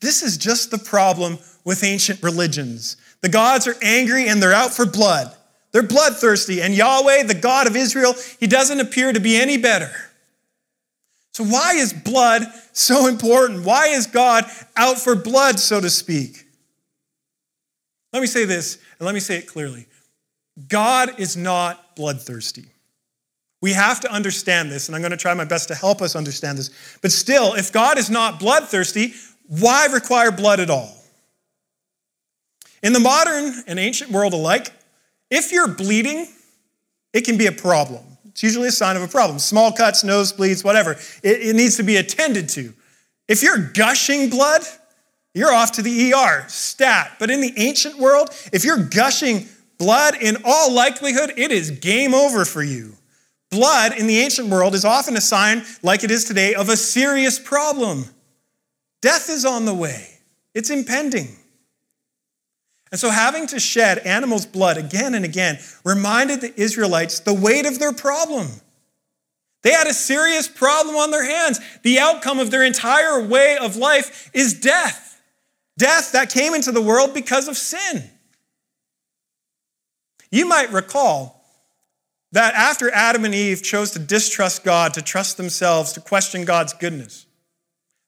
this 0.02 0.22
is 0.22 0.38
just 0.38 0.72
the 0.72 0.78
problem 0.78 1.40
with 1.64 1.84
ancient 1.84 2.22
religions. 2.22 2.98
The 3.22 3.30
gods 3.30 3.68
are 3.68 3.76
angry 3.82 4.28
and 4.28 4.42
they're 4.42 4.54
out 4.54 4.74
for 4.74 4.86
blood. 4.86 5.34
They're 5.72 5.82
bloodthirsty. 5.82 6.62
And 6.62 6.74
Yahweh, 6.74 7.24
the 7.24 7.34
God 7.34 7.68
of 7.68 7.76
Israel, 7.76 8.14
he 8.40 8.48
doesn't 8.48 8.80
appear 8.80 9.12
to 9.12 9.20
be 9.20 9.38
any 9.38 9.58
better. 9.58 9.92
So, 11.34 11.44
why 11.44 11.74
is 11.74 11.94
blood 11.94 12.44
so 12.74 13.08
important? 13.08 13.66
Why 13.66 13.88
is 13.88 14.06
God 14.06 14.46
out 14.78 15.00
for 15.00 15.16
blood, 15.16 15.60
so 15.60 15.82
to 15.82 15.90
speak? 15.90 16.46
Let 18.12 18.20
me 18.20 18.28
say 18.28 18.46
this, 18.46 18.78
and 19.00 19.06
let 19.08 19.16
me 19.16 19.20
say 19.20 19.38
it 19.38 19.48
clearly 19.48 19.88
God 20.68 21.20
is 21.20 21.36
not 21.36 21.96
bloodthirsty. 21.96 22.73
We 23.64 23.72
have 23.72 24.02
to 24.02 24.12
understand 24.12 24.70
this, 24.70 24.90
and 24.90 24.96
I'm 24.96 25.02
going 25.02 25.12
to 25.12 25.18
try 25.18 25.34
my 25.34 25.46
best 25.46 25.70
to 25.70 25.76
help 25.76 26.02
us 26.02 26.18
understand 26.18 26.58
this. 26.58 26.70
But 27.02 27.14
still, 27.14 27.54
if 27.54 27.72
God 27.72 27.98
is 27.98 28.10
not 28.10 28.38
bloodthirsty, 28.38 29.14
why 29.48 29.86
require 29.86 30.34
blood 30.34 30.60
at 30.60 30.70
all? 30.70 30.94
In 32.84 32.92
the 32.92 33.00
modern 33.00 33.64
and 33.66 33.80
ancient 33.80 34.12
world 34.12 34.34
alike, 34.34 34.74
if 35.32 35.54
you're 35.54 35.70
bleeding, 35.70 36.28
it 37.14 37.22
can 37.22 37.38
be 37.38 37.46
a 37.46 37.54
problem. 37.54 38.04
It's 38.26 38.44
usually 38.44 38.68
a 38.68 38.72
sign 38.72 38.98
of 38.98 39.02
a 39.02 39.08
problem. 39.08 39.40
Small 39.40 39.72
cuts, 39.72 40.04
nosebleeds, 40.04 40.66
whatever. 40.66 40.98
It, 41.24 41.44
it 41.44 41.56
needs 41.56 41.78
to 41.78 41.84
be 41.84 41.96
attended 41.96 42.50
to. 42.50 42.74
If 43.30 43.44
you're 43.44 43.70
gushing 43.70 44.30
blood, 44.30 44.64
you're 45.34 45.54
off 45.54 45.72
to 45.74 45.82
the 45.82 46.14
ER, 46.14 46.44
stat. 46.50 47.14
But 47.18 47.32
in 47.32 47.40
the 47.40 47.54
ancient 47.56 47.98
world, 47.98 48.30
if 48.52 48.66
you're 48.66 48.84
gushing 48.84 49.48
blood, 49.78 50.16
in 50.22 50.36
all 50.44 50.74
likelihood, 50.74 51.32
it 51.38 51.54
is 51.54 51.72
game 51.72 52.14
over 52.14 52.44
for 52.44 52.62
you. 52.62 52.98
Blood 53.54 53.96
in 54.00 54.08
the 54.08 54.20
ancient 54.20 54.50
world 54.50 54.74
is 54.74 54.84
often 54.84 55.16
a 55.16 55.22
sign, 55.22 55.64
like 55.84 56.04
it 56.04 56.10
is 56.10 56.24
today, 56.24 56.56
of 56.56 56.70
a 56.70 56.76
serious 56.76 57.38
problem. 57.38 58.06
Death 59.00 59.30
is 59.30 59.46
on 59.46 59.66
the 59.66 59.76
way, 59.76 60.08
it's 60.56 60.72
impending. 60.72 61.28
And 62.92 63.00
so, 63.00 63.12
having 63.12 63.46
to 63.48 63.60
shed 63.60 64.00
animals' 64.00 64.48
blood 64.48 64.78
again 64.78 65.14
and 65.14 65.24
again 65.24 65.60
reminded 65.86 66.42
the 66.42 66.60
Israelites 66.60 67.20
the 67.20 67.34
weight 67.34 67.68
of 67.68 67.78
their 67.78 67.94
problem. 67.94 68.48
They 69.62 69.72
had 69.72 69.86
a 69.86 69.94
serious 69.94 70.48
problem 70.48 70.96
on 70.96 71.12
their 71.12 71.24
hands. 71.24 71.60
The 71.84 72.00
outcome 72.00 72.40
of 72.40 72.50
their 72.50 72.64
entire 72.64 73.22
way 73.22 73.58
of 73.58 73.76
life 73.76 74.32
is 74.34 74.60
death. 74.60 75.22
Death 75.78 76.12
that 76.14 76.32
came 76.32 76.56
into 76.56 76.72
the 76.72 76.82
world 76.82 77.14
because 77.14 77.48
of 77.48 77.56
sin. 77.56 78.10
You 80.32 80.48
might 80.48 80.72
recall 80.72 81.43
that 82.34 82.56
after 82.56 82.92
Adam 82.92 83.26
and 83.26 83.34
Eve 83.34 83.62
chose 83.62 83.92
to 83.92 84.00
distrust 84.00 84.64
God, 84.64 84.96
to 84.96 85.04
trust 85.04 85.38
themselves, 85.38 85.94
to 85.94 86.02
question 86.02 86.46
God's 86.46 86.74
goodness, 86.74 87.28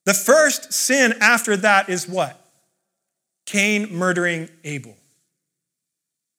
the 0.05 0.15
first 0.15 0.73
sin 0.73 1.13
after 1.21 1.55
that 1.57 1.89
is 1.89 2.09
what? 2.09 2.39
Cain 3.45 3.95
murdering 3.95 4.49
Abel. 4.63 4.97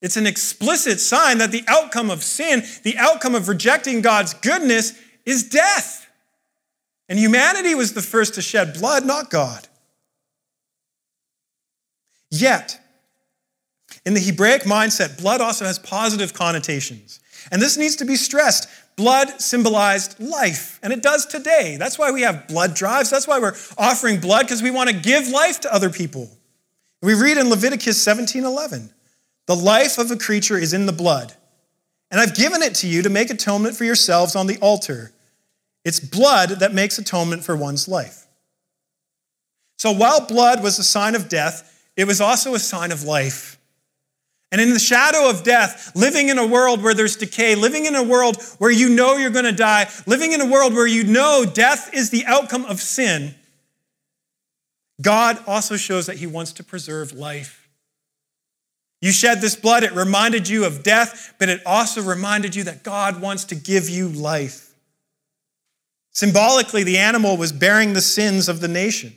It's 0.03 0.17
an 0.17 0.27
explicit 0.27 0.99
sign 0.99 1.39
that 1.39 1.53
the 1.53 1.63
outcome 1.69 2.11
of 2.11 2.25
sin, 2.25 2.65
the 2.83 2.99
outcome 2.99 3.37
of 3.37 3.49
rejecting 3.49 4.03
God's 4.03 4.35
goodness, 4.35 4.93
is 5.25 5.49
death. 5.49 6.09
And 7.09 7.21
humanity 7.21 7.77
was 7.77 7.95
the 7.95 8.03
first 8.03 8.35
to 8.35 8.43
shed 8.43 8.75
blood, 8.75 9.07
not 9.07 9.31
God. 9.31 9.69
Yet, 12.33 12.81
in 14.05 14.15
the 14.15 14.21
Hebraic 14.21 14.63
mindset, 14.63 15.19
blood 15.19 15.41
also 15.41 15.65
has 15.65 15.79
positive 15.79 16.35
connotations. 16.35 17.21
And 17.51 17.61
this 17.61 17.77
needs 17.77 17.97
to 17.97 18.05
be 18.05 18.17
stressed. 18.17 18.69
Blood 18.97 19.41
symbolized 19.41 20.19
life, 20.19 20.81
and 20.83 20.93
it 20.93 21.03
does 21.03 21.27
today. 21.27 21.77
That's 21.79 21.99
why 21.99 22.11
we 22.11 22.23
have 22.23 22.49
blood 22.49 22.75
drives. 22.75 23.11
That's 23.11 23.29
why 23.29 23.39
we're 23.39 23.57
offering 23.77 24.21
blood, 24.21 24.43
because 24.43 24.63
we 24.63 24.71
want 24.71 24.89
to 24.89 24.97
give 24.97 25.29
life 25.29 25.61
to 25.61 25.75
other 25.75 25.91
people. 25.91 26.31
We 27.03 27.15
read 27.15 27.37
in 27.37 27.51
Leviticus 27.51 28.03
17 28.03 28.45
11, 28.45 28.91
the 29.47 29.55
life 29.55 29.99
of 29.99 30.11
a 30.11 30.17
creature 30.17 30.57
is 30.57 30.73
in 30.73 30.87
the 30.87 30.93
blood, 30.93 31.35
and 32.11 32.21
I've 32.21 32.35
given 32.35 32.63
it 32.63 32.75
to 32.77 32.89
you 32.89 33.03
to 33.03 33.11
make 33.11 33.31
atonement 33.31 33.77
for 33.77 33.85
yourselves 33.85 34.35
on 34.35 34.47
the 34.47 34.59
altar. 34.59 35.13
It's 35.85 36.01
blood 36.01 36.49
that 36.49 36.73
makes 36.73 36.99
atonement 36.99 37.45
for 37.45 37.55
one's 37.55 37.87
life. 37.87 38.27
So 39.79 39.93
while 39.93 40.27
blood 40.27 40.63
was 40.63 40.79
a 40.79 40.85
sign 40.85 41.15
of 41.15 41.29
death, 41.29 41.85
it 41.97 42.07
was 42.07 42.21
also 42.21 42.55
a 42.55 42.59
sign 42.59 42.93
of 42.93 43.05
life. 43.05 43.59
And 44.57 44.63
in 44.63 44.73
the 44.73 44.79
shadow 44.79 45.29
of 45.29 45.43
death, 45.43 45.93
living 45.95 46.31
in 46.31 46.39
a 46.39 46.47
world 46.47 46.83
where 46.83 46.95
there's 46.95 47.15
decay, 47.15 47.57
living 47.57 47.85
in 47.85 47.95
a 47.95 48.03
world 48.03 48.43
where 48.57 48.71
you 48.71 48.89
know 48.89 49.19
you're 49.19 49.29
going 49.29 49.45
to 49.45 49.53
die, 49.53 49.87
living 50.07 50.33
in 50.33 50.41
a 50.41 50.47
world 50.47 50.73
where 50.73 50.87
you 50.87 51.05
know 51.05 51.45
death 51.45 51.93
is 51.93 52.09
the 52.09 52.25
outcome 52.25 52.65
of 52.65 52.81
sin, 52.81 53.35
God 55.03 55.39
also 55.47 55.77
shows 55.77 56.07
that 56.07 56.17
He 56.17 56.27
wants 56.27 56.53
to 56.55 56.65
preserve 56.65 57.13
life. 57.13 57.69
You 59.03 59.13
shed 59.13 59.43
this 59.43 59.57
blood, 59.57 59.83
it 59.83 59.93
reminded 59.93 60.49
you 60.49 60.65
of 60.65 60.83
death, 60.83 61.35
but 61.39 61.51
it 61.51 61.61
also 61.67 62.01
reminded 62.01 62.55
you 62.55 62.65
that 62.65 62.83
God 62.83 63.21
wants 63.21 63.45
to 63.45 63.55
give 63.55 63.91
you 63.91 64.09
life. 64.09 64.75
Symbolically, 66.13 66.83
the 66.83 66.97
animal 66.97 67.37
was 67.37 67.53
bearing 67.53 67.93
the 67.93 68.01
sins 68.01 68.49
of 68.49 68.61
the 68.61 68.69
nation. 68.69 69.13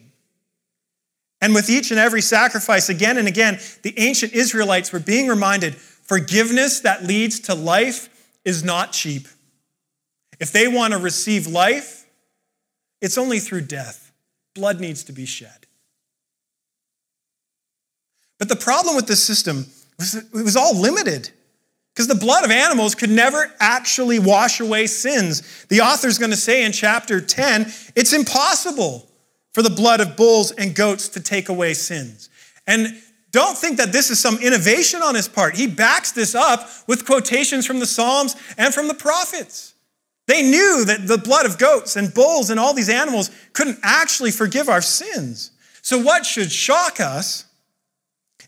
And 1.42 1.54
with 1.54 1.70
each 1.70 1.92
and 1.92 2.00
every 2.00 2.22
sacrifice, 2.22 2.90
again 2.90 3.18
and 3.18 3.28
again, 3.28 3.60
the 3.84 3.98
ancient 3.98 4.34
Israelites 4.34 4.92
were 4.92 5.00
being 5.00 5.28
reminded 5.28 5.76
forgiveness 5.76 6.82
that 6.82 7.04
leads 7.04 7.40
to 7.42 7.56
life 7.56 8.10
is 8.44 8.64
not 8.64 8.92
cheap. 8.92 9.28
If 10.40 10.52
they 10.52 10.68
want 10.68 10.94
to 10.94 11.00
receive 11.00 11.48
life, 11.48 12.06
it's 13.02 13.18
only 13.18 13.40
through 13.40 13.62
death. 13.62 14.12
Blood 14.56 14.80
needs 14.80 15.04
to 15.06 15.12
be 15.12 15.26
shed. 15.26 15.68
But 18.38 18.50
the 18.50 18.56
problem 18.56 18.96
with 18.96 19.08
this 19.08 19.24
system 19.24 19.66
was 19.98 20.16
it 20.16 20.26
was 20.34 20.56
all 20.56 20.76
limited 20.76 21.30
because 21.94 22.08
the 22.08 22.16
blood 22.16 22.46
of 22.46 22.52
animals 22.52 22.96
could 22.96 23.10
never 23.10 23.52
actually 23.60 24.20
wash 24.20 24.62
away 24.62 24.88
sins. 24.88 25.66
The 25.66 25.82
author's 25.82 26.18
going 26.18 26.32
to 26.32 26.38
say 26.38 26.64
in 26.64 26.72
chapter 26.72 27.20
10 27.20 27.72
it's 27.96 28.14
impossible 28.14 29.09
for 29.54 29.62
the 29.62 29.70
blood 29.70 30.00
of 30.00 30.16
bulls 30.16 30.52
and 30.52 30.76
goats 30.76 31.10
to 31.10 31.20
take 31.20 31.50
away 31.50 31.74
sins. 31.74 32.30
And 32.68 33.02
don't 33.32 33.58
think 33.58 33.78
that 33.78 33.92
this 33.92 34.10
is 34.10 34.20
some 34.20 34.38
innovation 34.38 35.02
on 35.02 35.16
his 35.16 35.28
part. 35.28 35.56
He 35.56 35.68
backs 35.68 36.12
this 36.12 36.34
up 36.34 36.68
with 36.88 37.06
quotations 37.06 37.66
from 37.66 37.80
the 37.80 37.86
Psalms 37.86 38.36
and 38.58 38.74
from 38.74 38.88
the 38.88 38.94
prophets. 38.94 39.76
They 40.28 40.42
knew 40.44 40.86
that 40.86 41.08
the 41.08 41.18
blood 41.18 41.46
of 41.46 41.58
goats 41.58 41.96
and 41.96 42.14
bulls 42.14 42.50
and 42.50 42.60
all 42.60 42.74
these 42.74 42.90
animals 42.90 43.32
couldn't 43.54 43.80
actually 43.82 44.32
forgive 44.32 44.70
our 44.70 44.82
sins. 44.82 45.52
So, 45.82 45.98
what 46.00 46.26
should 46.26 46.52
shock 46.52 47.00
us 47.00 47.46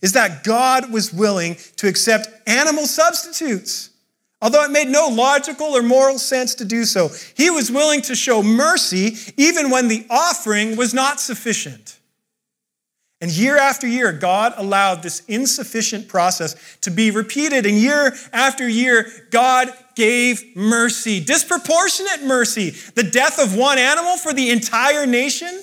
is 0.01 0.13
that 0.13 0.43
God 0.43 0.91
was 0.91 1.13
willing 1.13 1.57
to 1.77 1.87
accept 1.87 2.27
animal 2.47 2.85
substitutes 2.85 3.90
Although 4.41 4.63
it 4.63 4.71
made 4.71 4.87
no 4.87 5.07
logical 5.07 5.67
or 5.67 5.83
moral 5.83 6.17
sense 6.17 6.55
to 6.55 6.65
do 6.65 6.83
so, 6.85 7.09
he 7.35 7.49
was 7.51 7.71
willing 7.71 8.01
to 8.03 8.15
show 8.15 8.41
mercy 8.41 9.15
even 9.37 9.69
when 9.69 9.87
the 9.87 10.05
offering 10.09 10.75
was 10.75 10.93
not 10.93 11.19
sufficient. 11.19 11.99
And 13.21 13.29
year 13.29 13.55
after 13.55 13.85
year, 13.85 14.11
God 14.11 14.53
allowed 14.57 15.03
this 15.03 15.21
insufficient 15.27 16.07
process 16.07 16.55
to 16.81 16.89
be 16.89 17.11
repeated. 17.11 17.67
And 17.67 17.77
year 17.77 18.15
after 18.33 18.67
year, 18.67 19.11
God 19.29 19.71
gave 19.95 20.55
mercy, 20.55 21.23
disproportionate 21.23 22.23
mercy. 22.23 22.71
The 22.71 23.03
death 23.03 23.37
of 23.39 23.55
one 23.55 23.77
animal 23.77 24.17
for 24.17 24.33
the 24.33 24.49
entire 24.49 25.05
nation. 25.05 25.61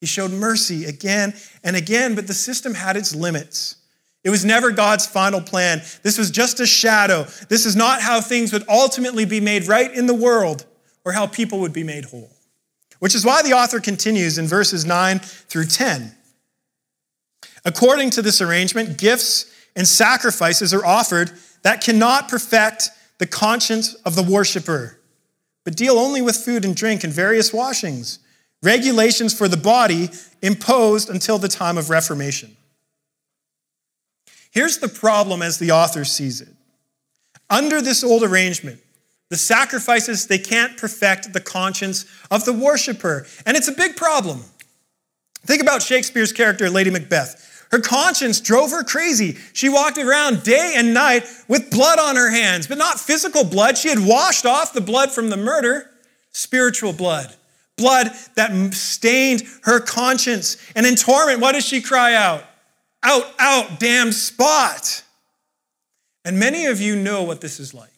He 0.00 0.06
showed 0.06 0.30
mercy 0.30 0.86
again 0.86 1.34
and 1.62 1.76
again, 1.76 2.14
but 2.14 2.26
the 2.26 2.34
system 2.34 2.72
had 2.72 2.96
its 2.96 3.14
limits. 3.14 3.76
It 4.26 4.30
was 4.30 4.44
never 4.44 4.72
God's 4.72 5.06
final 5.06 5.40
plan. 5.40 5.82
This 6.02 6.18
was 6.18 6.32
just 6.32 6.58
a 6.58 6.66
shadow. 6.66 7.28
This 7.48 7.64
is 7.64 7.76
not 7.76 8.02
how 8.02 8.20
things 8.20 8.52
would 8.52 8.68
ultimately 8.68 9.24
be 9.24 9.38
made 9.38 9.68
right 9.68 9.88
in 9.94 10.06
the 10.06 10.14
world 10.14 10.66
or 11.04 11.12
how 11.12 11.28
people 11.28 11.60
would 11.60 11.72
be 11.72 11.84
made 11.84 12.06
whole. 12.06 12.32
Which 12.98 13.14
is 13.14 13.24
why 13.24 13.42
the 13.42 13.52
author 13.52 13.78
continues 13.78 14.36
in 14.36 14.48
verses 14.48 14.84
9 14.84 15.20
through 15.20 15.66
10. 15.66 16.12
According 17.64 18.10
to 18.10 18.22
this 18.22 18.40
arrangement, 18.40 18.98
gifts 18.98 19.46
and 19.76 19.86
sacrifices 19.86 20.74
are 20.74 20.84
offered 20.84 21.30
that 21.62 21.80
cannot 21.80 22.28
perfect 22.28 22.90
the 23.18 23.28
conscience 23.28 23.94
of 23.94 24.16
the 24.16 24.24
worshiper, 24.24 24.98
but 25.64 25.76
deal 25.76 26.00
only 26.00 26.20
with 26.20 26.34
food 26.34 26.64
and 26.64 26.74
drink 26.74 27.04
and 27.04 27.12
various 27.12 27.52
washings, 27.52 28.18
regulations 28.60 29.32
for 29.32 29.46
the 29.46 29.56
body 29.56 30.10
imposed 30.42 31.08
until 31.08 31.38
the 31.38 31.46
time 31.46 31.78
of 31.78 31.90
Reformation. 31.90 32.56
Here's 34.56 34.78
the 34.78 34.88
problem 34.88 35.42
as 35.42 35.58
the 35.58 35.72
author 35.72 36.02
sees 36.06 36.40
it. 36.40 36.48
Under 37.50 37.82
this 37.82 38.02
old 38.02 38.22
arrangement, 38.22 38.80
the 39.28 39.36
sacrifices, 39.36 40.28
they 40.28 40.38
can't 40.38 40.78
perfect 40.78 41.34
the 41.34 41.42
conscience 41.42 42.06
of 42.30 42.46
the 42.46 42.54
worshiper. 42.54 43.26
And 43.44 43.54
it's 43.54 43.68
a 43.68 43.72
big 43.72 43.96
problem. 43.96 44.40
Think 45.42 45.60
about 45.60 45.82
Shakespeare's 45.82 46.32
character, 46.32 46.70
Lady 46.70 46.88
Macbeth. 46.88 47.66
Her 47.70 47.80
conscience 47.80 48.40
drove 48.40 48.70
her 48.70 48.82
crazy. 48.82 49.36
She 49.52 49.68
walked 49.68 49.98
around 49.98 50.42
day 50.42 50.72
and 50.74 50.94
night 50.94 51.28
with 51.48 51.70
blood 51.70 51.98
on 51.98 52.16
her 52.16 52.30
hands, 52.30 52.66
but 52.66 52.78
not 52.78 52.98
physical 52.98 53.44
blood. 53.44 53.76
She 53.76 53.90
had 53.90 53.98
washed 53.98 54.46
off 54.46 54.72
the 54.72 54.80
blood 54.80 55.12
from 55.12 55.28
the 55.28 55.36
murder, 55.36 55.90
spiritual 56.32 56.94
blood, 56.94 57.36
blood 57.76 58.10
that 58.36 58.72
stained 58.72 59.42
her 59.64 59.80
conscience. 59.80 60.56
And 60.74 60.86
in 60.86 60.96
torment, 60.96 61.40
what 61.40 61.52
does 61.52 61.66
she 61.66 61.82
cry 61.82 62.14
out? 62.14 62.42
Out, 63.06 63.32
out, 63.38 63.78
damn 63.78 64.10
spot. 64.10 65.04
And 66.24 66.38
many 66.38 66.66
of 66.66 66.80
you 66.80 66.96
know 66.96 67.22
what 67.22 67.40
this 67.40 67.60
is 67.60 67.72
like. 67.72 67.90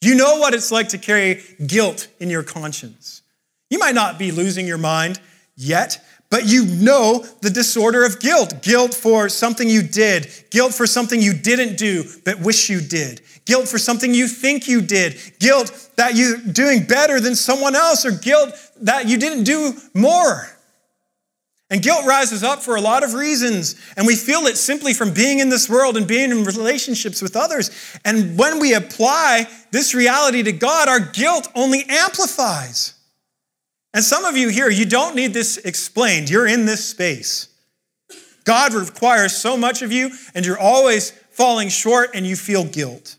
You 0.00 0.14
know 0.14 0.38
what 0.38 0.54
it's 0.54 0.70
like 0.70 0.88
to 0.90 0.98
carry 0.98 1.42
guilt 1.66 2.06
in 2.20 2.30
your 2.30 2.44
conscience. 2.44 3.22
You 3.68 3.78
might 3.78 3.94
not 3.94 4.18
be 4.18 4.30
losing 4.30 4.66
your 4.66 4.78
mind 4.78 5.20
yet, 5.56 6.02
but 6.30 6.46
you 6.46 6.64
know 6.64 7.24
the 7.42 7.50
disorder 7.50 8.04
of 8.04 8.20
guilt 8.20 8.62
guilt 8.62 8.94
for 8.94 9.28
something 9.28 9.68
you 9.68 9.82
did, 9.82 10.32
guilt 10.50 10.72
for 10.72 10.86
something 10.86 11.20
you 11.20 11.34
didn't 11.34 11.76
do 11.76 12.04
but 12.24 12.40
wish 12.40 12.70
you 12.70 12.80
did, 12.80 13.20
guilt 13.44 13.68
for 13.68 13.78
something 13.78 14.14
you 14.14 14.28
think 14.28 14.68
you 14.68 14.80
did, 14.80 15.18
guilt 15.40 15.90
that 15.96 16.14
you're 16.14 16.38
doing 16.38 16.84
better 16.84 17.20
than 17.20 17.34
someone 17.34 17.74
else, 17.74 18.06
or 18.06 18.12
guilt 18.12 18.54
that 18.80 19.08
you 19.08 19.18
didn't 19.18 19.44
do 19.44 19.74
more. 19.92 20.48
And 21.70 21.80
guilt 21.80 22.04
rises 22.04 22.42
up 22.42 22.62
for 22.62 22.74
a 22.74 22.80
lot 22.80 23.04
of 23.04 23.14
reasons. 23.14 23.76
And 23.96 24.04
we 24.04 24.16
feel 24.16 24.46
it 24.46 24.56
simply 24.56 24.92
from 24.92 25.14
being 25.14 25.38
in 25.38 25.50
this 25.50 25.70
world 25.70 25.96
and 25.96 26.06
being 26.06 26.32
in 26.32 26.42
relationships 26.42 27.22
with 27.22 27.36
others. 27.36 27.70
And 28.04 28.36
when 28.36 28.58
we 28.58 28.74
apply 28.74 29.46
this 29.70 29.94
reality 29.94 30.42
to 30.42 30.52
God, 30.52 30.88
our 30.88 30.98
guilt 30.98 31.48
only 31.54 31.84
amplifies. 31.88 32.94
And 33.94 34.04
some 34.04 34.24
of 34.24 34.36
you 34.36 34.48
here, 34.48 34.68
you 34.68 34.84
don't 34.84 35.14
need 35.14 35.32
this 35.32 35.58
explained. 35.58 36.28
You're 36.28 36.46
in 36.46 36.66
this 36.66 36.84
space. 36.84 37.48
God 38.44 38.74
requires 38.74 39.36
so 39.36 39.56
much 39.56 39.82
of 39.82 39.92
you, 39.92 40.10
and 40.34 40.44
you're 40.44 40.58
always 40.58 41.10
falling 41.30 41.68
short, 41.68 42.10
and 42.14 42.26
you 42.26 42.34
feel 42.34 42.64
guilt. 42.64 43.16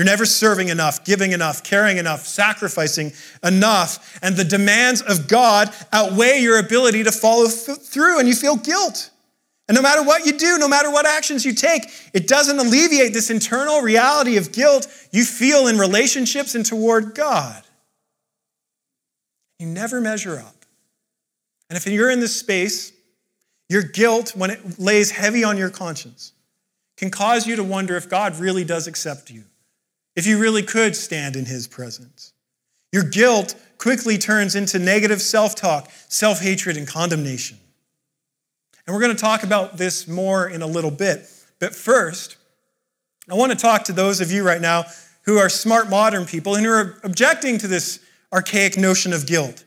You're 0.00 0.06
never 0.06 0.24
serving 0.24 0.70
enough, 0.70 1.04
giving 1.04 1.32
enough, 1.32 1.62
caring 1.62 1.98
enough, 1.98 2.26
sacrificing 2.26 3.12
enough. 3.44 4.18
And 4.22 4.34
the 4.34 4.46
demands 4.46 5.02
of 5.02 5.28
God 5.28 5.68
outweigh 5.92 6.38
your 6.38 6.58
ability 6.58 7.04
to 7.04 7.12
follow 7.12 7.48
th- 7.48 7.80
through, 7.80 8.18
and 8.18 8.26
you 8.26 8.34
feel 8.34 8.56
guilt. 8.56 9.10
And 9.68 9.76
no 9.76 9.82
matter 9.82 10.02
what 10.02 10.24
you 10.24 10.38
do, 10.38 10.56
no 10.56 10.68
matter 10.68 10.90
what 10.90 11.04
actions 11.04 11.44
you 11.44 11.52
take, 11.52 11.82
it 12.14 12.26
doesn't 12.26 12.58
alleviate 12.58 13.12
this 13.12 13.28
internal 13.28 13.82
reality 13.82 14.38
of 14.38 14.52
guilt 14.52 14.86
you 15.12 15.22
feel 15.22 15.66
in 15.66 15.76
relationships 15.76 16.54
and 16.54 16.64
toward 16.64 17.14
God. 17.14 17.62
You 19.58 19.66
never 19.66 20.00
measure 20.00 20.38
up. 20.38 20.64
And 21.68 21.76
if 21.76 21.86
you're 21.86 22.10
in 22.10 22.20
this 22.20 22.34
space, 22.34 22.90
your 23.68 23.82
guilt, 23.82 24.34
when 24.34 24.48
it 24.48 24.78
lays 24.78 25.10
heavy 25.10 25.44
on 25.44 25.58
your 25.58 25.68
conscience, 25.68 26.32
can 26.96 27.10
cause 27.10 27.46
you 27.46 27.56
to 27.56 27.62
wonder 27.62 27.98
if 27.98 28.08
God 28.08 28.38
really 28.38 28.64
does 28.64 28.86
accept 28.86 29.30
you 29.30 29.44
if 30.16 30.26
you 30.26 30.38
really 30.38 30.62
could 30.62 30.96
stand 30.96 31.36
in 31.36 31.46
his 31.46 31.66
presence. 31.66 32.32
Your 32.92 33.04
guilt 33.04 33.54
quickly 33.78 34.18
turns 34.18 34.54
into 34.54 34.78
negative 34.78 35.22
self 35.22 35.54
talk, 35.54 35.90
self 36.08 36.40
hatred, 36.40 36.76
and 36.76 36.86
condemnation. 36.86 37.58
And 38.86 38.94
we're 38.94 39.02
going 39.02 39.14
to 39.14 39.20
talk 39.20 39.42
about 39.42 39.76
this 39.76 40.08
more 40.08 40.48
in 40.48 40.62
a 40.62 40.66
little 40.66 40.90
bit. 40.90 41.30
But 41.60 41.74
first, 41.74 42.36
I 43.30 43.34
want 43.34 43.52
to 43.52 43.58
talk 43.58 43.84
to 43.84 43.92
those 43.92 44.20
of 44.20 44.32
you 44.32 44.42
right 44.44 44.60
now 44.60 44.84
who 45.22 45.38
are 45.38 45.48
smart 45.48 45.88
modern 45.88 46.26
people 46.26 46.56
and 46.56 46.64
who 46.64 46.72
are 46.72 46.98
objecting 47.04 47.58
to 47.58 47.68
this 47.68 48.00
archaic 48.32 48.76
notion 48.76 49.12
of 49.12 49.26
guilt. 49.26 49.64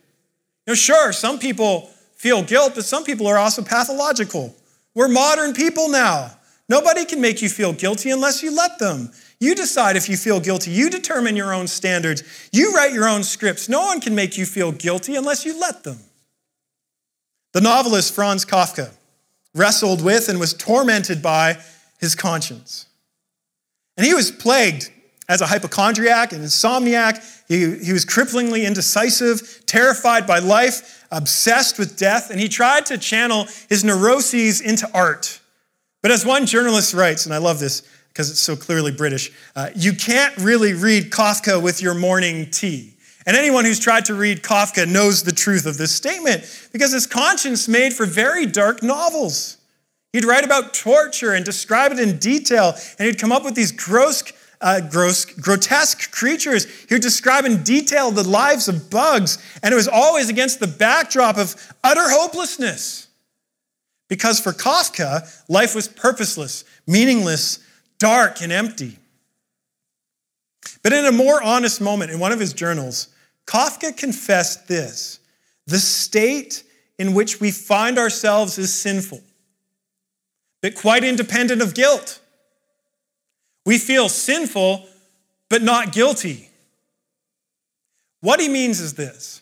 Sure, 0.73 1.13
some 1.13 1.39
people 1.39 1.89
feel 2.15 2.43
guilt, 2.43 2.73
but 2.75 2.85
some 2.85 3.03
people 3.03 3.27
are 3.27 3.37
also 3.37 3.61
pathological. 3.61 4.55
We're 4.95 5.07
modern 5.07 5.53
people 5.53 5.89
now. 5.89 6.31
Nobody 6.69 7.05
can 7.05 7.21
make 7.21 7.41
you 7.41 7.49
feel 7.49 7.73
guilty 7.73 8.09
unless 8.11 8.41
you 8.41 8.55
let 8.55 8.79
them. 8.79 9.11
You 9.43 9.55
decide 9.55 9.97
if 9.97 10.07
you 10.07 10.15
feel 10.15 10.39
guilty. 10.39 10.71
You 10.71 10.89
determine 10.89 11.35
your 11.35 11.53
own 11.53 11.67
standards. 11.67 12.23
You 12.53 12.73
write 12.73 12.93
your 12.93 13.09
own 13.09 13.25
scripts. 13.25 13.67
No 13.67 13.81
one 13.81 13.99
can 13.99 14.15
make 14.15 14.37
you 14.37 14.45
feel 14.45 14.71
guilty 14.71 15.17
unless 15.17 15.45
you 15.45 15.59
let 15.59 15.83
them. 15.83 15.97
The 17.51 17.59
novelist 17.59 18.15
Franz 18.15 18.45
Kafka 18.45 18.91
wrestled 19.53 20.01
with 20.01 20.29
and 20.29 20.39
was 20.39 20.53
tormented 20.53 21.21
by 21.21 21.57
his 21.99 22.15
conscience. 22.15 22.85
And 23.97 24.07
he 24.07 24.13
was 24.13 24.31
plagued 24.31 24.89
as 25.27 25.41
a 25.41 25.47
hypochondriac 25.47 26.31
and 26.31 26.41
insomniac. 26.41 27.21
He, 27.49 27.83
he 27.83 27.91
was 27.91 28.05
cripplingly 28.05 28.65
indecisive, 28.65 29.65
terrified 29.65 30.25
by 30.25 30.39
life, 30.39 31.05
obsessed 31.11 31.77
with 31.77 31.97
death, 31.97 32.29
and 32.29 32.39
he 32.39 32.47
tried 32.47 32.85
to 32.85 32.97
channel 32.97 33.47
his 33.67 33.83
neuroses 33.83 34.61
into 34.61 34.89
art. 34.93 35.41
But 36.01 36.11
as 36.11 36.25
one 36.25 36.45
journalist 36.45 36.93
writes, 36.93 37.25
and 37.25 37.35
I 37.35 37.39
love 37.39 37.59
this 37.59 37.83
because 38.13 38.29
it's 38.29 38.39
so 38.39 38.55
clearly 38.55 38.91
British, 38.91 39.31
uh, 39.55 39.69
you 39.75 39.91
can't 39.93 40.37
really 40.37 40.73
read 40.73 41.09
Kafka 41.09 41.59
with 41.59 41.81
your 41.81 41.95
morning 41.95 42.49
tea. 42.51 42.93
And 43.25 43.35
anyone 43.35 43.65
who's 43.65 43.79
tried 43.79 44.05
to 44.05 44.13
read 44.13 44.43
Kafka 44.43 44.87
knows 44.87 45.23
the 45.23 45.31
truth 45.31 45.65
of 45.65 45.77
this 45.77 45.91
statement 45.91 46.69
because 46.71 46.91
his 46.91 47.07
conscience 47.07 47.67
made 47.67 47.93
for 47.93 48.05
very 48.05 48.45
dark 48.45 48.83
novels. 48.83 49.57
He'd 50.11 50.25
write 50.25 50.43
about 50.43 50.75
torture 50.75 51.33
and 51.33 51.43
describe 51.43 51.91
it 51.91 51.99
in 51.99 52.19
detail, 52.19 52.75
and 52.99 53.07
he'd 53.07 53.17
come 53.17 53.31
up 53.31 53.43
with 53.43 53.55
these 53.55 53.71
gross, 53.71 54.21
uh, 54.61 54.81
gross, 54.81 55.25
grotesque 55.25 56.11
creatures. 56.11 56.67
He'd 56.87 57.01
describe 57.01 57.45
in 57.45 57.63
detail 57.63 58.11
the 58.11 58.27
lives 58.27 58.67
of 58.67 58.91
bugs, 58.91 59.39
and 59.63 59.73
it 59.73 59.75
was 59.75 59.87
always 59.87 60.29
against 60.29 60.59
the 60.59 60.67
backdrop 60.67 61.37
of 61.37 61.55
utter 61.83 62.09
hopelessness. 62.09 63.07
Because 64.07 64.39
for 64.39 64.51
Kafka, 64.51 65.27
life 65.49 65.73
was 65.73 65.87
purposeless, 65.87 66.63
meaningless, 66.85 67.57
dark, 67.99 68.41
and 68.41 68.51
empty. 68.51 68.97
But 70.81 70.93
in 70.93 71.05
a 71.05 71.11
more 71.11 71.41
honest 71.41 71.81
moment, 71.81 72.11
in 72.11 72.19
one 72.19 72.31
of 72.31 72.39
his 72.39 72.53
journals, 72.53 73.07
Kafka 73.45 73.95
confessed 73.95 74.67
this 74.67 75.19
the 75.65 75.79
state 75.79 76.63
in 76.99 77.13
which 77.13 77.39
we 77.39 77.51
find 77.51 77.97
ourselves 77.97 78.57
is 78.57 78.73
sinful, 78.73 79.21
but 80.61 80.75
quite 80.75 81.03
independent 81.03 81.61
of 81.61 81.73
guilt. 81.73 82.19
We 83.65 83.77
feel 83.77 84.09
sinful, 84.09 84.85
but 85.49 85.61
not 85.61 85.93
guilty. 85.93 86.49
What 88.19 88.39
he 88.39 88.49
means 88.49 88.79
is 88.79 88.93
this 88.93 89.41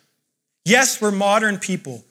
yes, 0.64 1.02
we're 1.02 1.12
modern 1.12 1.58
people, 1.58 2.04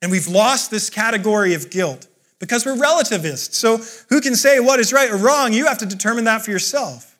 and 0.00 0.10
we've 0.10 0.28
lost 0.28 0.70
this 0.70 0.90
category 0.90 1.54
of 1.54 1.70
guilt 1.70 2.06
because 2.38 2.66
we're 2.66 2.78
relativists. 2.78 3.56
So, 3.56 3.78
who 4.08 4.20
can 4.20 4.34
say 4.34 4.60
what 4.60 4.80
is 4.80 4.92
right 4.92 5.10
or 5.10 5.16
wrong? 5.16 5.52
You 5.52 5.66
have 5.66 5.78
to 5.78 5.86
determine 5.86 6.24
that 6.24 6.42
for 6.42 6.50
yourself. 6.50 7.16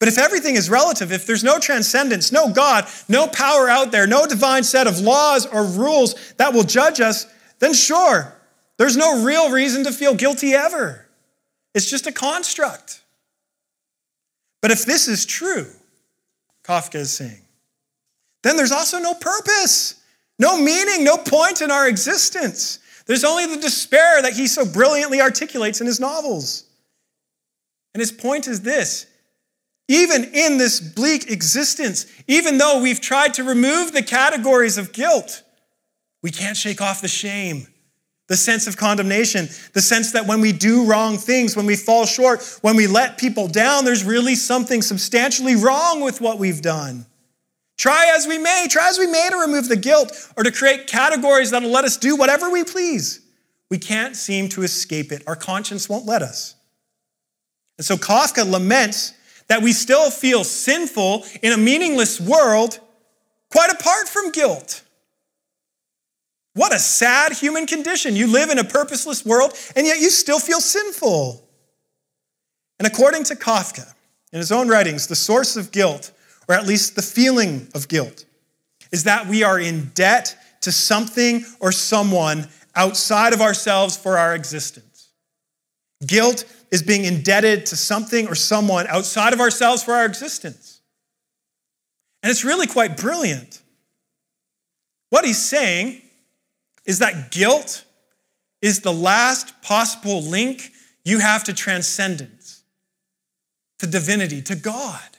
But 0.00 0.08
if 0.08 0.18
everything 0.18 0.54
is 0.56 0.68
relative, 0.68 1.12
if 1.12 1.26
there's 1.26 1.44
no 1.44 1.58
transcendence, 1.58 2.32
no 2.32 2.52
God, 2.52 2.86
no 3.08 3.26
power 3.26 3.68
out 3.68 3.90
there, 3.90 4.06
no 4.06 4.26
divine 4.26 4.64
set 4.64 4.86
of 4.86 5.00
laws 5.00 5.46
or 5.46 5.64
rules 5.64 6.34
that 6.36 6.52
will 6.52 6.64
judge 6.64 7.00
us, 7.00 7.26
then 7.58 7.72
sure, 7.72 8.34
there's 8.76 8.96
no 8.96 9.24
real 9.24 9.50
reason 9.50 9.84
to 9.84 9.92
feel 9.92 10.14
guilty 10.14 10.52
ever. 10.52 11.06
It's 11.74 11.88
just 11.88 12.06
a 12.06 12.12
construct. 12.12 13.02
But 14.60 14.70
if 14.70 14.84
this 14.84 15.08
is 15.08 15.24
true, 15.26 15.66
Kafka 16.64 16.96
is 16.96 17.12
saying, 17.12 17.42
then 18.42 18.56
there's 18.56 18.72
also 18.72 18.98
no 18.98 19.14
purpose, 19.14 19.94
no 20.38 20.58
meaning, 20.60 21.04
no 21.04 21.16
point 21.16 21.62
in 21.62 21.70
our 21.70 21.88
existence. 21.88 22.78
There's 23.06 23.24
only 23.24 23.46
the 23.46 23.60
despair 23.60 24.22
that 24.22 24.32
he 24.32 24.46
so 24.46 24.64
brilliantly 24.64 25.20
articulates 25.20 25.80
in 25.80 25.86
his 25.86 26.00
novels. 26.00 26.64
And 27.92 28.00
his 28.00 28.12
point 28.12 28.48
is 28.48 28.62
this 28.62 29.06
even 29.86 30.24
in 30.32 30.56
this 30.56 30.80
bleak 30.80 31.30
existence, 31.30 32.06
even 32.26 32.56
though 32.56 32.80
we've 32.80 33.00
tried 33.00 33.34
to 33.34 33.44
remove 33.44 33.92
the 33.92 34.02
categories 34.02 34.78
of 34.78 34.92
guilt, 34.92 35.42
we 36.22 36.30
can't 36.30 36.56
shake 36.56 36.80
off 36.80 37.02
the 37.02 37.08
shame, 37.08 37.66
the 38.28 38.36
sense 38.36 38.66
of 38.66 38.78
condemnation, 38.78 39.46
the 39.74 39.82
sense 39.82 40.12
that 40.12 40.26
when 40.26 40.40
we 40.40 40.52
do 40.52 40.86
wrong 40.86 41.18
things, 41.18 41.54
when 41.54 41.66
we 41.66 41.76
fall 41.76 42.06
short, 42.06 42.42
when 42.62 42.76
we 42.76 42.86
let 42.86 43.18
people 43.18 43.46
down, 43.46 43.84
there's 43.84 44.04
really 44.04 44.34
something 44.34 44.80
substantially 44.80 45.54
wrong 45.54 46.00
with 46.00 46.22
what 46.22 46.38
we've 46.38 46.62
done. 46.62 47.04
Try 47.76 48.12
as 48.14 48.26
we 48.26 48.38
may, 48.38 48.66
try 48.70 48.88
as 48.88 48.98
we 48.98 49.06
may 49.06 49.28
to 49.30 49.36
remove 49.36 49.68
the 49.68 49.76
guilt 49.76 50.12
or 50.36 50.44
to 50.44 50.52
create 50.52 50.86
categories 50.86 51.50
that'll 51.50 51.70
let 51.70 51.84
us 51.84 51.96
do 51.96 52.16
whatever 52.16 52.50
we 52.50 52.64
please. 52.64 53.20
We 53.70 53.78
can't 53.78 54.14
seem 54.14 54.48
to 54.50 54.62
escape 54.62 55.10
it. 55.10 55.22
Our 55.26 55.36
conscience 55.36 55.88
won't 55.88 56.06
let 56.06 56.22
us. 56.22 56.54
And 57.78 57.84
so 57.84 57.96
Kafka 57.96 58.48
laments 58.48 59.12
that 59.48 59.62
we 59.62 59.72
still 59.72 60.10
feel 60.10 60.44
sinful 60.44 61.24
in 61.42 61.52
a 61.52 61.56
meaningless 61.56 62.20
world 62.20 62.78
quite 63.50 63.70
apart 63.70 64.08
from 64.08 64.30
guilt. 64.30 64.82
What 66.54 66.72
a 66.72 66.78
sad 66.78 67.32
human 67.32 67.66
condition. 67.66 68.14
You 68.14 68.28
live 68.28 68.50
in 68.50 68.58
a 68.58 68.64
purposeless 68.64 69.24
world 69.24 69.52
and 69.74 69.86
yet 69.86 69.98
you 69.98 70.10
still 70.10 70.38
feel 70.38 70.60
sinful. 70.60 71.44
And 72.78 72.86
according 72.86 73.24
to 73.24 73.34
Kafka, 73.34 73.92
in 74.32 74.38
his 74.38 74.52
own 74.52 74.68
writings, 74.68 75.06
the 75.06 75.16
source 75.16 75.56
of 75.56 75.72
guilt 75.72 76.12
or 76.48 76.54
at 76.54 76.66
least 76.66 76.96
the 76.96 77.02
feeling 77.02 77.68
of 77.74 77.88
guilt, 77.88 78.24
is 78.92 79.04
that 79.04 79.26
we 79.26 79.42
are 79.42 79.58
in 79.58 79.90
debt 79.94 80.36
to 80.62 80.72
something 80.72 81.44
or 81.60 81.72
someone 81.72 82.48
outside 82.74 83.32
of 83.32 83.40
ourselves 83.40 83.96
for 83.96 84.18
our 84.18 84.34
existence. 84.34 85.10
Guilt 86.06 86.44
is 86.70 86.82
being 86.82 87.04
indebted 87.04 87.66
to 87.66 87.76
something 87.76 88.26
or 88.26 88.34
someone 88.34 88.86
outside 88.88 89.32
of 89.32 89.40
ourselves 89.40 89.82
for 89.82 89.92
our 89.92 90.04
existence. 90.04 90.80
And 92.22 92.30
it's 92.30 92.44
really 92.44 92.66
quite 92.66 92.96
brilliant. 92.96 93.62
What 95.10 95.24
he's 95.24 95.42
saying 95.42 96.00
is 96.84 96.98
that 96.98 97.30
guilt 97.30 97.84
is 98.60 98.80
the 98.80 98.92
last 98.92 99.60
possible 99.62 100.22
link 100.22 100.72
you 101.04 101.18
have 101.18 101.44
to 101.44 101.52
transcendence, 101.52 102.62
to 103.78 103.86
divinity, 103.86 104.40
to 104.42 104.56
God. 104.56 105.13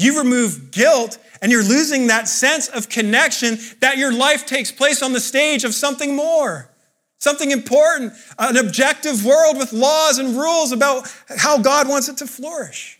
You 0.00 0.16
remove 0.16 0.70
guilt 0.70 1.18
and 1.42 1.52
you're 1.52 1.62
losing 1.62 2.06
that 2.06 2.26
sense 2.26 2.68
of 2.68 2.88
connection 2.88 3.58
that 3.80 3.98
your 3.98 4.10
life 4.10 4.46
takes 4.46 4.72
place 4.72 5.02
on 5.02 5.12
the 5.12 5.20
stage 5.20 5.62
of 5.62 5.74
something 5.74 6.16
more, 6.16 6.70
something 7.18 7.50
important, 7.50 8.14
an 8.38 8.56
objective 8.56 9.26
world 9.26 9.58
with 9.58 9.74
laws 9.74 10.16
and 10.16 10.38
rules 10.38 10.72
about 10.72 11.06
how 11.36 11.58
God 11.58 11.86
wants 11.86 12.08
it 12.08 12.16
to 12.16 12.26
flourish. 12.26 12.98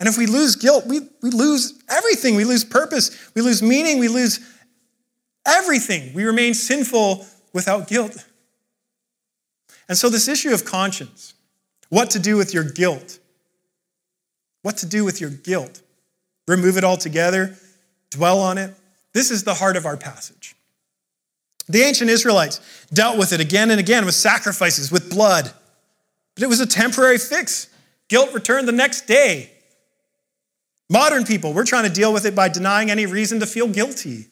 And 0.00 0.08
if 0.08 0.16
we 0.16 0.24
lose 0.24 0.56
guilt, 0.56 0.86
we, 0.86 1.00
we 1.20 1.28
lose 1.28 1.78
everything. 1.90 2.34
We 2.34 2.46
lose 2.46 2.64
purpose, 2.64 3.30
we 3.34 3.42
lose 3.42 3.62
meaning, 3.62 3.98
we 3.98 4.08
lose 4.08 4.40
everything. 5.46 6.14
We 6.14 6.24
remain 6.24 6.54
sinful 6.54 7.26
without 7.52 7.88
guilt. 7.88 8.24
And 9.86 9.98
so, 9.98 10.08
this 10.08 10.28
issue 10.28 10.54
of 10.54 10.64
conscience, 10.64 11.34
what 11.90 12.08
to 12.12 12.18
do 12.18 12.38
with 12.38 12.54
your 12.54 12.64
guilt, 12.64 13.18
what 14.64 14.78
to 14.78 14.86
do 14.86 15.04
with 15.04 15.20
your 15.20 15.28
guilt. 15.28 15.82
Remove 16.48 16.78
it 16.78 16.84
altogether, 16.84 17.54
dwell 18.10 18.40
on 18.40 18.56
it. 18.56 18.74
This 19.12 19.30
is 19.30 19.44
the 19.44 19.54
heart 19.54 19.76
of 19.76 19.84
our 19.84 19.96
passage. 19.96 20.56
The 21.68 21.82
ancient 21.82 22.10
Israelites 22.10 22.60
dealt 22.92 23.18
with 23.18 23.34
it 23.34 23.40
again 23.40 23.70
and 23.70 23.78
again 23.78 24.06
with 24.06 24.14
sacrifices, 24.14 24.90
with 24.90 25.10
blood. 25.10 25.52
But 26.34 26.44
it 26.44 26.48
was 26.48 26.60
a 26.60 26.66
temporary 26.66 27.18
fix. 27.18 27.68
Guilt 28.08 28.32
returned 28.32 28.66
the 28.66 28.72
next 28.72 29.06
day. 29.06 29.50
Modern 30.88 31.24
people, 31.24 31.52
we're 31.52 31.64
trying 31.64 31.84
to 31.84 31.92
deal 31.92 32.12
with 32.12 32.24
it 32.24 32.34
by 32.34 32.48
denying 32.48 32.90
any 32.90 33.04
reason 33.04 33.40
to 33.40 33.46
feel 33.46 33.68
guilty 33.68 34.28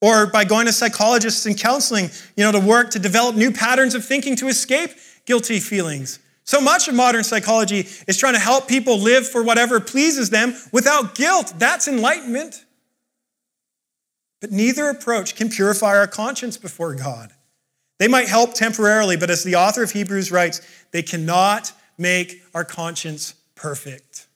or 0.00 0.26
by 0.26 0.44
going 0.44 0.64
to 0.66 0.72
psychologists 0.72 1.44
and 1.44 1.58
counseling, 1.58 2.08
you 2.36 2.44
know, 2.44 2.52
to 2.52 2.60
work 2.60 2.90
to 2.92 2.98
develop 2.98 3.36
new 3.36 3.50
patterns 3.50 3.94
of 3.94 4.04
thinking 4.04 4.34
to 4.36 4.48
escape 4.48 4.90
guilty 5.26 5.60
feelings. 5.60 6.20
So 6.46 6.60
much 6.60 6.86
of 6.86 6.94
modern 6.94 7.24
psychology 7.24 7.88
is 8.06 8.16
trying 8.16 8.34
to 8.34 8.40
help 8.40 8.68
people 8.68 8.98
live 8.98 9.28
for 9.28 9.42
whatever 9.42 9.80
pleases 9.80 10.30
them 10.30 10.54
without 10.72 11.16
guilt. 11.16 11.54
That's 11.58 11.88
enlightenment. 11.88 12.64
But 14.40 14.52
neither 14.52 14.88
approach 14.88 15.34
can 15.34 15.48
purify 15.48 15.96
our 15.96 16.06
conscience 16.06 16.56
before 16.56 16.94
God. 16.94 17.32
They 17.98 18.06
might 18.06 18.28
help 18.28 18.54
temporarily, 18.54 19.16
but 19.16 19.30
as 19.30 19.42
the 19.42 19.56
author 19.56 19.82
of 19.82 19.90
Hebrews 19.90 20.30
writes, 20.30 20.60
they 20.92 21.02
cannot 21.02 21.72
make 21.98 22.42
our 22.54 22.64
conscience 22.64 23.34
perfect. 23.54 24.26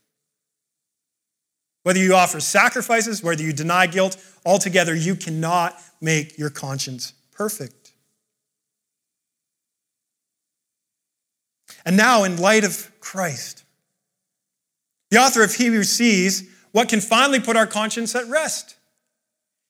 Whether 1.82 2.00
you 2.00 2.14
offer 2.14 2.40
sacrifices, 2.40 3.22
whether 3.22 3.42
you 3.42 3.52
deny 3.52 3.86
guilt, 3.86 4.16
altogether, 4.44 4.94
you 4.94 5.14
cannot 5.14 5.80
make 6.00 6.36
your 6.38 6.50
conscience 6.50 7.12
perfect. 7.32 7.79
And 11.84 11.96
now, 11.96 12.24
in 12.24 12.36
light 12.36 12.64
of 12.64 12.90
Christ, 13.00 13.64
the 15.10 15.18
author 15.18 15.42
of 15.42 15.54
Hebrews 15.54 15.88
sees 15.88 16.48
what 16.72 16.88
can 16.88 17.00
finally 17.00 17.40
put 17.40 17.56
our 17.56 17.66
conscience 17.66 18.14
at 18.14 18.28
rest. 18.28 18.76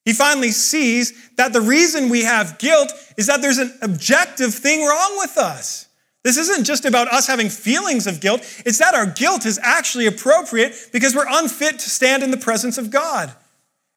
He 0.04 0.12
finally 0.12 0.50
sees 0.50 1.30
that 1.36 1.52
the 1.52 1.60
reason 1.60 2.08
we 2.08 2.24
have 2.24 2.58
guilt 2.58 2.92
is 3.16 3.26
that 3.26 3.42
there's 3.42 3.58
an 3.58 3.72
objective 3.82 4.54
thing 4.54 4.84
wrong 4.84 5.16
with 5.18 5.36
us. 5.36 5.88
This 6.22 6.36
isn't 6.36 6.64
just 6.64 6.84
about 6.84 7.08
us 7.08 7.26
having 7.26 7.48
feelings 7.48 8.06
of 8.06 8.20
guilt, 8.20 8.42
it's 8.66 8.78
that 8.78 8.94
our 8.94 9.06
guilt 9.06 9.46
is 9.46 9.58
actually 9.62 10.06
appropriate 10.06 10.74
because 10.92 11.14
we're 11.14 11.26
unfit 11.28 11.78
to 11.78 11.90
stand 11.90 12.22
in 12.22 12.30
the 12.30 12.36
presence 12.36 12.76
of 12.76 12.90
God. 12.90 13.32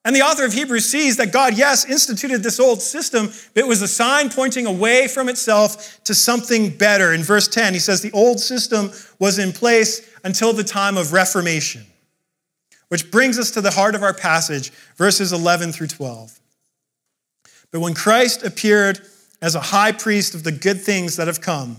And 0.06 0.14
the 0.16 0.22
author 0.22 0.44
of 0.44 0.52
Hebrews 0.52 0.86
sees 0.86 1.16
that 1.18 1.32
God, 1.32 1.58
yes, 1.58 1.86
instituted 1.86 2.44
this 2.44 2.60
old 2.60 2.82
system, 2.82 3.28
but 3.54 3.64
it 3.64 3.68
was 3.68 3.82
a 3.82 3.88
sign 3.88 4.30
pointing 4.30 4.66
away 4.66 5.08
from 5.08 5.30
itself 5.30 6.04
to 6.04 6.14
something 6.14 6.70
better. 6.72 7.14
In 7.14 7.24
verse 7.24 7.48
10, 7.48 7.74
he 7.74 7.80
says 7.80 8.02
the 8.02 8.12
old 8.12 8.40
system 8.40 8.92
was 9.20 9.40
in 9.40 9.54
place 9.54 10.10
until 10.26 10.52
the 10.52 10.64
time 10.64 10.98
of 10.98 11.14
Reformation. 11.14 11.86
Which 12.90 13.12
brings 13.12 13.40
us 13.40 13.52
to 13.52 13.62
the 13.62 13.72
heart 13.72 13.96
of 13.96 14.04
our 14.04 14.14
passage, 14.14 14.72
verses 14.98 15.32
11 15.32 15.72
through 15.72 15.88
12. 15.88 16.38
But 17.72 17.80
when 17.80 17.94
Christ 17.94 18.44
appeared 18.44 19.00
as 19.42 19.56
a 19.56 19.62
high 19.62 19.94
priest 19.94 20.36
of 20.36 20.44
the 20.44 20.52
good 20.52 20.82
things 20.82 21.16
that 21.16 21.28
have 21.28 21.42
come, 21.42 21.78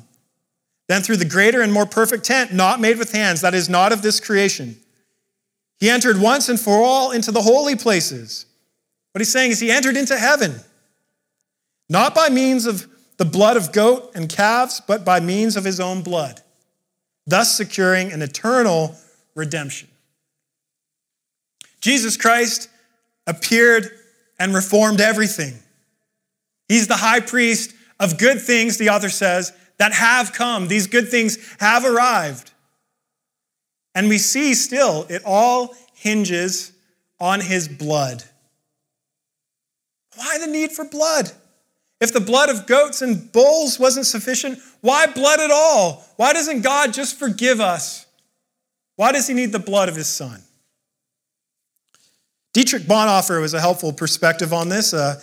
then 0.89 1.03
through 1.03 1.19
the 1.19 1.25
greater 1.25 1.61
and 1.61 1.73
more 1.73 1.87
perfect 1.87 2.25
tent, 2.25 2.53
not 2.53 2.81
made 2.81 2.99
with 2.99 3.13
hands, 3.13 3.43
that 3.43 3.55
is 3.55 3.69
not 3.69 3.93
of 3.93 4.03
this 4.03 4.19
creation, 4.19 4.77
he 5.85 5.91
entered 5.91 6.19
once 6.19 6.49
and 6.49 6.59
for 6.59 6.83
all 6.83 7.11
into 7.11 7.31
the 7.31 7.43
holy 7.43 7.77
places. 7.77 8.47
What 9.13 9.21
he's 9.21 9.31
saying 9.31 9.51
is 9.51 9.61
he 9.61 9.71
entered 9.71 9.99
into 9.99 10.19
heaven, 10.19 10.55
not 11.91 12.15
by 12.15 12.31
means 12.31 12.65
of 12.65 12.87
the 13.19 13.27
blood 13.27 13.59
of 13.59 13.71
goat 13.71 14.13
and 14.15 14.27
calves, 14.27 14.81
but 14.81 15.05
by 15.05 15.21
means 15.21 15.59
of 15.59 15.65
his 15.65 15.81
own 15.81 16.01
blood, 16.01 16.41
thus 17.27 17.55
securing 17.55 18.13
an 18.13 18.23
eternal 18.23 18.97
redemption. 19.35 19.91
Jesus 21.83 22.17
Christ 22.17 22.71
appeared 23.27 23.91
and 24.39 24.55
reformed 24.55 25.03
everything. 25.03 25.53
He's 26.67 26.89
the 26.89 26.97
high 26.97 27.21
priest 27.21 27.75
of 28.01 28.17
good 28.17 28.41
things, 28.41 28.79
the 28.79 28.89
author 28.89 29.11
says, 29.11 29.53
that 29.77 29.93
have 29.93 30.33
come. 30.33 30.69
These 30.69 30.87
good 30.87 31.11
things 31.11 31.37
have 31.61 31.85
arrived. 31.85 32.53
And 33.95 34.09
we 34.09 34.19
see 34.19 34.55
still, 34.55 35.07
it 35.09 35.23
all 35.25 35.75
hinges 35.95 36.73
on 37.21 37.41
his 37.41 37.69
blood. 37.69 38.25
Why 40.17 40.39
the 40.39 40.47
need 40.47 40.73
for 40.73 40.85
blood? 40.85 41.31
If 42.01 42.13
the 42.13 42.21
blood 42.21 42.51
of 42.51 42.67
goats 42.67 43.03
and 43.03 43.31
bulls 43.33 43.79
wasn't 43.79 44.07
sufficient, 44.07 44.59
why 44.81 45.07
blood 45.07 45.41
at 45.41 45.51
all? 45.51 46.05
Why 46.17 46.33
doesn't 46.33 46.63
God 46.63 46.93
just 46.93 47.19
forgive 47.19 47.61
us? 47.61 48.07
Why 48.97 49.13
does 49.13 49.27
he 49.27 49.35
need 49.35 49.53
the 49.53 49.59
blood 49.59 49.89
of 49.89 49.97
his 49.97 50.07
son? 50.07 50.43
Dietrich 52.53 52.83
Bonhoeffer 52.85 53.41
was 53.41 53.55
a 53.55 53.61
helpful 53.61 53.93
perspective 53.93 54.53
on 54.53 54.69
this. 54.69 54.95
Uh, 54.95 55.21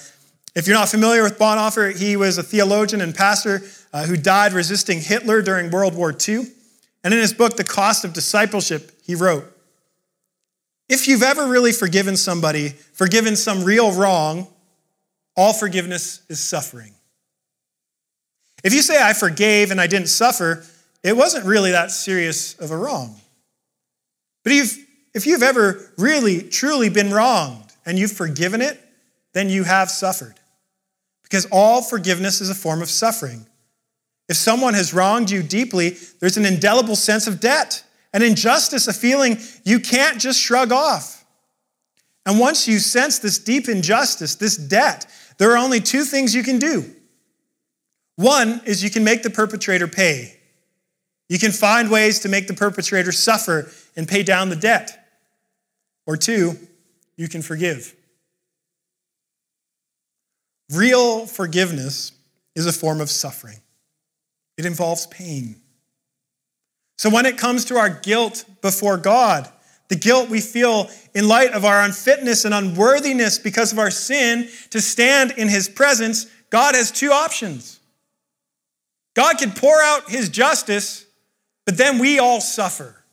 if 0.55 0.67
you're 0.67 0.75
not 0.75 0.89
familiar 0.89 1.23
with 1.23 1.39
Bonhoeffer, 1.39 1.97
he 1.97 2.17
was 2.17 2.38
a 2.38 2.43
theologian 2.43 3.01
and 3.01 3.15
pastor 3.15 3.62
uh, 3.93 4.05
who 4.05 4.17
died 4.17 4.51
resisting 4.51 4.99
Hitler 4.99 5.41
during 5.41 5.71
World 5.71 5.95
War 5.95 6.13
II. 6.27 6.45
And 7.04 7.14
in 7.14 7.20
his 7.20 7.34
book, 7.34 7.58
The 7.58 7.64
Cost 7.64 8.06
of 8.06 8.14
Discipleship, 8.14 8.92
he 9.04 9.16
wrote 9.16 9.46
If 10.88 11.08
you've 11.08 11.24
ever 11.24 11.48
really 11.48 11.72
forgiven 11.72 12.16
somebody, 12.18 12.70
forgiven 12.94 13.36
some 13.36 13.64
real 13.64 13.92
wrong, 13.92 14.48
all 15.36 15.54
forgiveness 15.54 16.22
is 16.30 16.40
suffering. 16.40 16.94
If 18.64 18.74
you 18.74 18.82
say, 18.82 19.02
I 19.02 19.14
forgave 19.14 19.72
and 19.72 19.82
I 19.82 19.88
didn't 19.88 20.10
suffer, 20.10 20.64
it 21.04 21.18
wasn't 21.18 21.46
really 21.46 21.72
that 21.72 21.90
serious 21.92 22.54
of 22.56 22.72
a 22.72 22.78
wrong. 22.78 23.20
But 24.44 24.54
if 24.54 24.78
if 25.14 25.28
you've 25.28 25.44
ever 25.44 25.92
really, 25.98 26.42
truly 26.42 26.90
been 26.90 27.12
wronged 27.12 27.74
and 27.86 28.00
you've 28.00 28.14
forgiven 28.14 28.62
it, 28.62 28.80
then 29.34 29.50
you 29.50 29.64
have 29.64 29.90
suffered. 29.90 30.36
Because 31.24 31.48
all 31.52 31.82
forgiveness 31.82 32.42
is 32.42 32.50
a 32.50 32.56
form 32.56 32.82
of 32.82 32.90
suffering. 32.90 33.46
If 34.32 34.38
someone 34.38 34.76
has 34.76 34.94
wronged 34.94 35.30
you 35.30 35.44
deeply, 35.44 35.98
there's 36.22 36.38
an 36.38 36.46
indelible 36.46 36.96
sense 36.96 37.28
of 37.28 37.41
debt, 37.41 37.84
an 38.13 38.22
injustice, 38.22 38.88
a 38.88 38.94
feeling 38.94 39.38
you 39.65 39.82
can't 39.82 40.22
just 40.22 40.39
shrug 40.39 40.72
off. 40.72 41.26
And 42.26 42.39
once 42.39 42.65
you 42.65 42.80
sense 42.80 43.20
this 43.20 43.38
deep 43.38 43.67
injustice, 43.67 44.36
this 44.36 44.56
debt, 44.56 45.06
there 45.38 45.52
are 45.52 45.58
only 45.58 45.82
two 45.82 46.06
things 46.06 46.34
you 46.34 46.44
can 46.44 46.60
do. 46.60 46.96
One 48.15 48.62
is 48.63 48.82
you 48.82 48.89
can 48.89 49.04
make 49.04 49.22
the 49.22 49.30
perpetrator 49.30 49.89
pay. 49.89 50.39
You 51.28 51.38
can 51.38 51.52
find 51.52 51.91
ways 51.91 52.20
to 52.20 52.30
make 52.30 52.48
the 52.48 52.54
perpetrator 52.54 53.12
suffer 53.12 53.70
and 53.98 54.08
pay 54.08 54.24
down 54.24 54.48
the 54.48 54.56
debt. 54.56 55.10
Or 56.08 56.15
two, 56.15 56.58
you 57.17 57.28
can 57.28 57.41
forgive. 57.41 57.94
Real 60.72 61.26
forgiveness 61.26 62.13
is 62.56 62.65
a 62.65 62.72
form 62.72 63.02
of 63.02 63.10
suffering, 63.10 63.58
it 64.58 64.66
involves 64.66 65.08
pain. 65.08 65.56
So 66.98 67.10
when 67.10 67.26
it 67.26 67.38
comes 67.38 67.66
to 67.66 67.78
our 67.78 67.90
guilt 67.90 68.46
before 68.62 68.98
God, 68.98 69.50
the 69.90 69.96
guilt 69.96 70.30
we 70.30 70.40
feel 70.40 70.90
in 71.14 71.28
light 71.28 71.52
of 71.52 71.66
our 71.66 71.82
unfitness 71.82 72.46
and 72.46 72.54
unworthiness 72.54 73.40
because 73.40 73.74
of 73.74 73.80
our 73.80 73.92
sin 73.92 74.48
to 74.70 74.80
stand 74.80 75.32
in 75.32 75.50
His 75.50 75.68
presence, 75.68 76.28
God 76.50 76.76
has 76.76 76.92
two 76.92 77.12
options. 77.12 77.80
God 79.16 79.38
can 79.38 79.52
pour 79.52 79.82
out 79.82 80.10
His 80.10 80.30
justice, 80.30 81.06
but 81.66 81.76
then 81.76 82.00
we 82.00 82.20
all 82.20 82.40
suffer. 82.40 83.04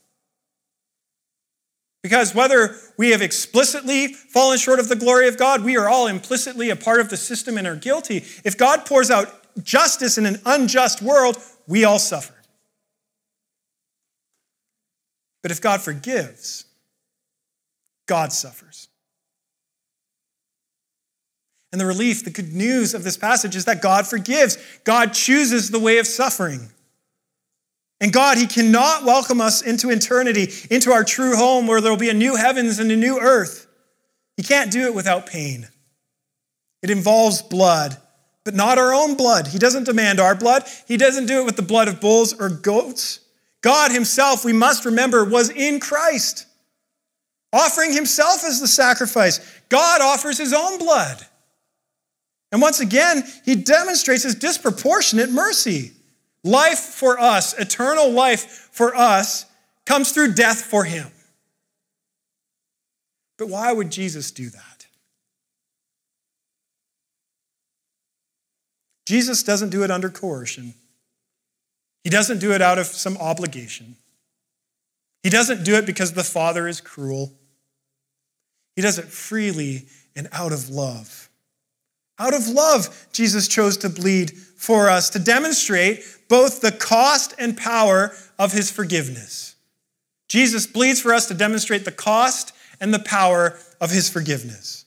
Because 2.02 2.34
whether 2.34 2.76
we 2.96 3.10
have 3.10 3.22
explicitly 3.22 4.08
fallen 4.08 4.58
short 4.58 4.78
of 4.78 4.88
the 4.88 4.96
glory 4.96 5.26
of 5.28 5.36
God, 5.36 5.64
we 5.64 5.76
are 5.76 5.88
all 5.88 6.06
implicitly 6.06 6.70
a 6.70 6.76
part 6.76 7.00
of 7.00 7.08
the 7.08 7.16
system 7.16 7.58
and 7.58 7.66
are 7.66 7.74
guilty. 7.74 8.18
If 8.44 8.56
God 8.56 8.86
pours 8.86 9.10
out 9.10 9.37
justice 9.62 10.18
in 10.18 10.26
an 10.26 10.40
unjust 10.44 11.02
world, 11.02 11.36
we 11.66 11.84
all 11.84 11.98
suffer. 11.98 12.34
But 15.42 15.50
if 15.50 15.60
God 15.60 15.80
forgives, 15.80 16.64
God 18.06 18.32
suffers. 18.32 18.88
And 21.70 21.80
the 21.80 21.86
relief, 21.86 22.24
the 22.24 22.30
good 22.30 22.52
news 22.52 22.94
of 22.94 23.04
this 23.04 23.16
passage 23.16 23.54
is 23.54 23.66
that 23.66 23.82
God 23.82 24.06
forgives. 24.06 24.56
God 24.84 25.12
chooses 25.12 25.70
the 25.70 25.78
way 25.78 25.98
of 25.98 26.06
suffering. 26.06 26.70
And 28.00 28.12
God, 28.12 28.38
He 28.38 28.46
cannot 28.46 29.04
welcome 29.04 29.40
us 29.40 29.60
into 29.60 29.90
eternity, 29.90 30.48
into 30.70 30.92
our 30.92 31.04
true 31.04 31.36
home 31.36 31.66
where 31.66 31.80
there 31.80 31.92
will 31.92 31.98
be 31.98 32.10
a 32.10 32.14
new 32.14 32.36
heavens 32.36 32.78
and 32.78 32.90
a 32.90 32.96
new 32.96 33.20
earth. 33.20 33.66
He 34.36 34.42
can't 34.42 34.70
do 34.70 34.86
it 34.86 34.94
without 34.94 35.26
pain. 35.26 35.68
It 36.82 36.90
involves 36.90 37.42
blood, 37.42 37.96
but 38.48 38.54
not 38.54 38.78
our 38.78 38.94
own 38.94 39.14
blood. 39.14 39.46
He 39.48 39.58
doesn't 39.58 39.84
demand 39.84 40.18
our 40.18 40.34
blood, 40.34 40.64
He 40.86 40.96
doesn't 40.96 41.26
do 41.26 41.42
it 41.42 41.44
with 41.44 41.56
the 41.56 41.62
blood 41.62 41.86
of 41.86 42.00
bulls 42.00 42.32
or 42.32 42.48
goats. 42.48 43.20
God 43.60 43.92
Himself, 43.92 44.42
we 44.42 44.54
must 44.54 44.86
remember, 44.86 45.22
was 45.22 45.50
in 45.50 45.80
Christ, 45.80 46.46
offering 47.52 47.92
Himself 47.92 48.42
as 48.46 48.58
the 48.58 48.66
sacrifice. 48.66 49.38
God 49.68 50.00
offers 50.00 50.38
His 50.38 50.54
own 50.54 50.78
blood. 50.78 51.26
And 52.50 52.62
once 52.62 52.80
again, 52.80 53.22
He 53.44 53.54
demonstrates 53.54 54.22
His 54.22 54.34
disproportionate 54.34 55.30
mercy. 55.30 55.92
Life 56.42 56.78
for 56.78 57.20
us, 57.20 57.52
eternal 57.52 58.10
life 58.10 58.70
for 58.72 58.96
us, 58.96 59.44
comes 59.84 60.12
through 60.12 60.32
death 60.32 60.62
for 60.62 60.84
him. 60.84 61.10
But 63.36 63.50
why 63.50 63.70
would 63.70 63.90
Jesus 63.90 64.30
do 64.30 64.48
that? 64.48 64.67
Jesus 69.08 69.42
doesn't 69.42 69.70
do 69.70 69.84
it 69.84 69.90
under 69.90 70.10
coercion. 70.10 70.74
He 72.04 72.10
doesn't 72.10 72.40
do 72.40 72.52
it 72.52 72.60
out 72.60 72.76
of 72.76 72.84
some 72.84 73.16
obligation. 73.16 73.96
He 75.22 75.30
doesn't 75.30 75.64
do 75.64 75.76
it 75.76 75.86
because 75.86 76.12
the 76.12 76.22
Father 76.22 76.68
is 76.68 76.82
cruel. 76.82 77.32
He 78.76 78.82
does 78.82 78.98
it 78.98 79.06
freely 79.06 79.86
and 80.14 80.28
out 80.30 80.52
of 80.52 80.68
love. 80.68 81.30
Out 82.18 82.34
of 82.34 82.48
love, 82.48 83.06
Jesus 83.10 83.48
chose 83.48 83.78
to 83.78 83.88
bleed 83.88 84.32
for 84.36 84.90
us 84.90 85.08
to 85.08 85.18
demonstrate 85.18 86.04
both 86.28 86.60
the 86.60 86.72
cost 86.72 87.32
and 87.38 87.56
power 87.56 88.12
of 88.38 88.52
his 88.52 88.70
forgiveness. 88.70 89.56
Jesus 90.28 90.66
bleeds 90.66 91.00
for 91.00 91.14
us 91.14 91.24
to 91.28 91.34
demonstrate 91.34 91.86
the 91.86 91.92
cost 91.92 92.52
and 92.78 92.92
the 92.92 92.98
power 92.98 93.58
of 93.80 93.90
his 93.90 94.10
forgiveness. 94.10 94.84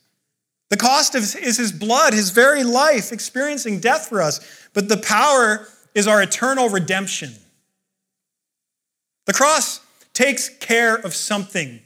The 0.72 0.78
cost 0.78 1.16
is 1.16 1.34
his 1.34 1.74
blood, 1.74 2.14
his 2.14 2.30
very 2.30 2.64
life, 2.64 3.12
experiencing 3.12 3.82
death 3.82 4.08
for 4.08 4.22
us, 4.22 4.40
but 4.74 4.88
the 4.88 4.98
power 4.98 5.68
is 5.94 6.08
our 6.08 6.22
eternal 6.22 6.70
redemption. 6.70 7.34
The 9.26 9.34
cross 9.34 9.82
takes 10.14 10.48
care 10.48 10.96
of 10.96 11.14
something. 11.14 11.82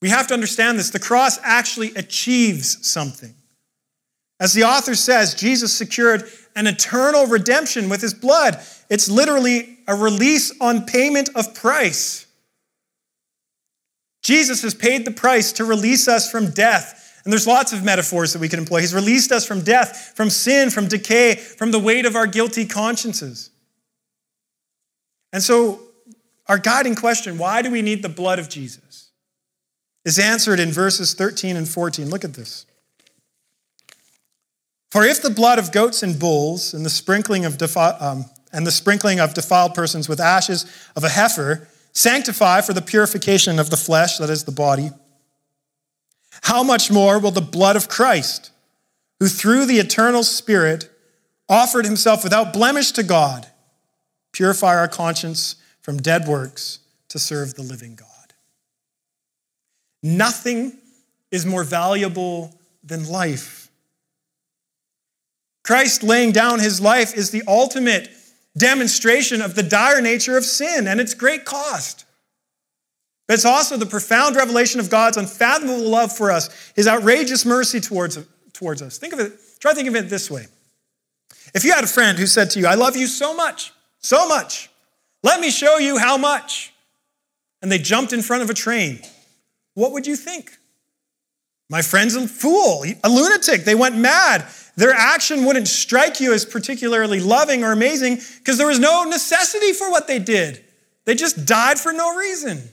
We 0.00 0.08
have 0.08 0.26
to 0.28 0.34
understand 0.34 0.78
this. 0.78 0.88
The 0.88 0.98
cross 0.98 1.38
actually 1.42 1.94
achieves 1.96 2.88
something. 2.88 3.34
As 4.40 4.54
the 4.54 4.64
author 4.64 4.94
says, 4.94 5.34
Jesus 5.34 5.70
secured 5.70 6.24
an 6.56 6.66
eternal 6.66 7.26
redemption 7.26 7.90
with 7.90 8.00
his 8.00 8.14
blood. 8.14 8.58
It's 8.88 9.10
literally 9.10 9.76
a 9.86 9.94
release 9.94 10.50
on 10.62 10.86
payment 10.86 11.28
of 11.34 11.54
price. 11.54 12.26
Jesus 14.22 14.62
has 14.62 14.74
paid 14.74 15.04
the 15.04 15.10
price 15.10 15.52
to 15.52 15.66
release 15.66 16.08
us 16.08 16.30
from 16.30 16.52
death. 16.52 16.96
And 17.24 17.32
there's 17.32 17.46
lots 17.46 17.72
of 17.72 17.84
metaphors 17.84 18.32
that 18.32 18.38
we 18.38 18.48
can 18.48 18.58
employ. 18.58 18.80
He's 18.80 18.94
released 18.94 19.30
us 19.30 19.46
from 19.46 19.62
death, 19.62 20.12
from 20.16 20.30
sin, 20.30 20.70
from 20.70 20.86
decay, 20.86 21.34
from 21.34 21.70
the 21.70 21.78
weight 21.78 22.06
of 22.06 22.16
our 22.16 22.26
guilty 22.26 22.64
consciences. 22.64 23.50
And 25.32 25.42
so, 25.42 25.80
our 26.48 26.58
guiding 26.58 26.94
question 26.94 27.38
why 27.38 27.62
do 27.62 27.70
we 27.70 27.82
need 27.82 28.02
the 28.02 28.08
blood 28.08 28.38
of 28.38 28.48
Jesus? 28.48 29.00
is 30.04 30.18
answered 30.18 30.60
in 30.60 30.70
verses 30.70 31.14
13 31.14 31.56
and 31.56 31.68
14. 31.68 32.08
Look 32.08 32.24
at 32.24 32.34
this. 32.34 32.66
For 34.90 35.04
if 35.04 35.22
the 35.22 35.30
blood 35.30 35.58
of 35.58 35.72
goats 35.72 36.02
and 36.02 36.18
bulls 36.18 36.74
and 36.74 36.84
the 36.84 36.90
sprinkling 36.90 37.44
of 37.44 37.58
defi- 37.58 37.78
um, 38.00 38.24
and 38.52 38.66
the 38.66 38.72
sprinkling 38.72 39.20
of 39.20 39.34
defiled 39.34 39.74
persons 39.74 40.08
with 40.08 40.20
ashes 40.20 40.66
of 40.96 41.04
a 41.04 41.08
heifer 41.08 41.68
sanctify 41.92 42.60
for 42.60 42.72
the 42.72 42.82
purification 42.82 43.58
of 43.58 43.70
the 43.70 43.76
flesh, 43.76 44.18
that 44.18 44.30
is 44.30 44.44
the 44.44 44.52
body, 44.52 44.90
how 46.42 46.62
much 46.62 46.90
more 46.90 47.18
will 47.18 47.30
the 47.30 47.40
blood 47.40 47.76
of 47.76 47.88
Christ, 47.88 48.50
who 49.18 49.28
through 49.28 49.66
the 49.66 49.78
eternal 49.78 50.22
Spirit 50.22 50.90
offered 51.48 51.84
himself 51.84 52.24
without 52.24 52.52
blemish 52.52 52.92
to 52.92 53.02
God, 53.02 53.46
purify 54.32 54.76
our 54.76 54.88
conscience 54.88 55.56
from 55.82 55.98
dead 55.98 56.26
works 56.26 56.80
to 57.08 57.18
serve 57.18 57.54
the 57.54 57.62
living 57.62 57.94
God? 57.94 58.06
Nothing 60.02 60.78
is 61.30 61.44
more 61.44 61.64
valuable 61.64 62.58
than 62.82 63.08
life. 63.08 63.70
Christ 65.62 66.02
laying 66.02 66.32
down 66.32 66.58
his 66.58 66.80
life 66.80 67.16
is 67.16 67.30
the 67.30 67.42
ultimate 67.46 68.08
demonstration 68.56 69.40
of 69.40 69.54
the 69.54 69.62
dire 69.62 70.00
nature 70.00 70.36
of 70.36 70.44
sin 70.44 70.88
and 70.88 71.00
its 71.00 71.14
great 71.14 71.44
cost. 71.44 72.04
But 73.30 73.34
it's 73.34 73.44
also 73.44 73.76
the 73.76 73.86
profound 73.86 74.34
revelation 74.34 74.80
of 74.80 74.90
God's 74.90 75.16
unfathomable 75.16 75.88
love 75.88 76.10
for 76.10 76.32
us, 76.32 76.50
his 76.74 76.88
outrageous 76.88 77.46
mercy 77.46 77.78
towards, 77.78 78.18
towards 78.52 78.82
us. 78.82 78.98
Think 78.98 79.12
of 79.12 79.20
it, 79.20 79.34
try 79.60 79.72
thinking 79.72 79.94
of 79.94 80.04
it 80.04 80.10
this 80.10 80.28
way. 80.28 80.48
If 81.54 81.64
you 81.64 81.72
had 81.72 81.84
a 81.84 81.86
friend 81.86 82.18
who 82.18 82.26
said 82.26 82.50
to 82.50 82.58
you, 82.58 82.66
I 82.66 82.74
love 82.74 82.96
you 82.96 83.06
so 83.06 83.32
much, 83.32 83.72
so 84.00 84.26
much, 84.26 84.68
let 85.22 85.40
me 85.40 85.52
show 85.52 85.78
you 85.78 85.96
how 85.96 86.16
much, 86.16 86.74
and 87.62 87.70
they 87.70 87.78
jumped 87.78 88.12
in 88.12 88.20
front 88.20 88.42
of 88.42 88.50
a 88.50 88.52
train, 88.52 88.98
what 89.74 89.92
would 89.92 90.08
you 90.08 90.16
think? 90.16 90.58
My 91.68 91.82
friend's 91.82 92.16
a 92.16 92.26
fool, 92.26 92.84
a 93.04 93.08
lunatic. 93.08 93.62
They 93.62 93.76
went 93.76 93.96
mad. 93.96 94.44
Their 94.74 94.92
action 94.92 95.44
wouldn't 95.44 95.68
strike 95.68 96.18
you 96.18 96.32
as 96.32 96.44
particularly 96.44 97.20
loving 97.20 97.62
or 97.62 97.70
amazing 97.70 98.18
because 98.38 98.58
there 98.58 98.66
was 98.66 98.80
no 98.80 99.04
necessity 99.04 99.72
for 99.72 99.88
what 99.88 100.08
they 100.08 100.18
did. 100.18 100.64
They 101.04 101.14
just 101.14 101.46
died 101.46 101.78
for 101.78 101.92
no 101.92 102.16
reason. 102.16 102.70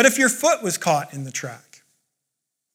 But 0.00 0.06
if 0.06 0.16
your 0.16 0.30
foot 0.30 0.62
was 0.62 0.78
caught 0.78 1.12
in 1.12 1.24
the 1.24 1.30
track, 1.30 1.82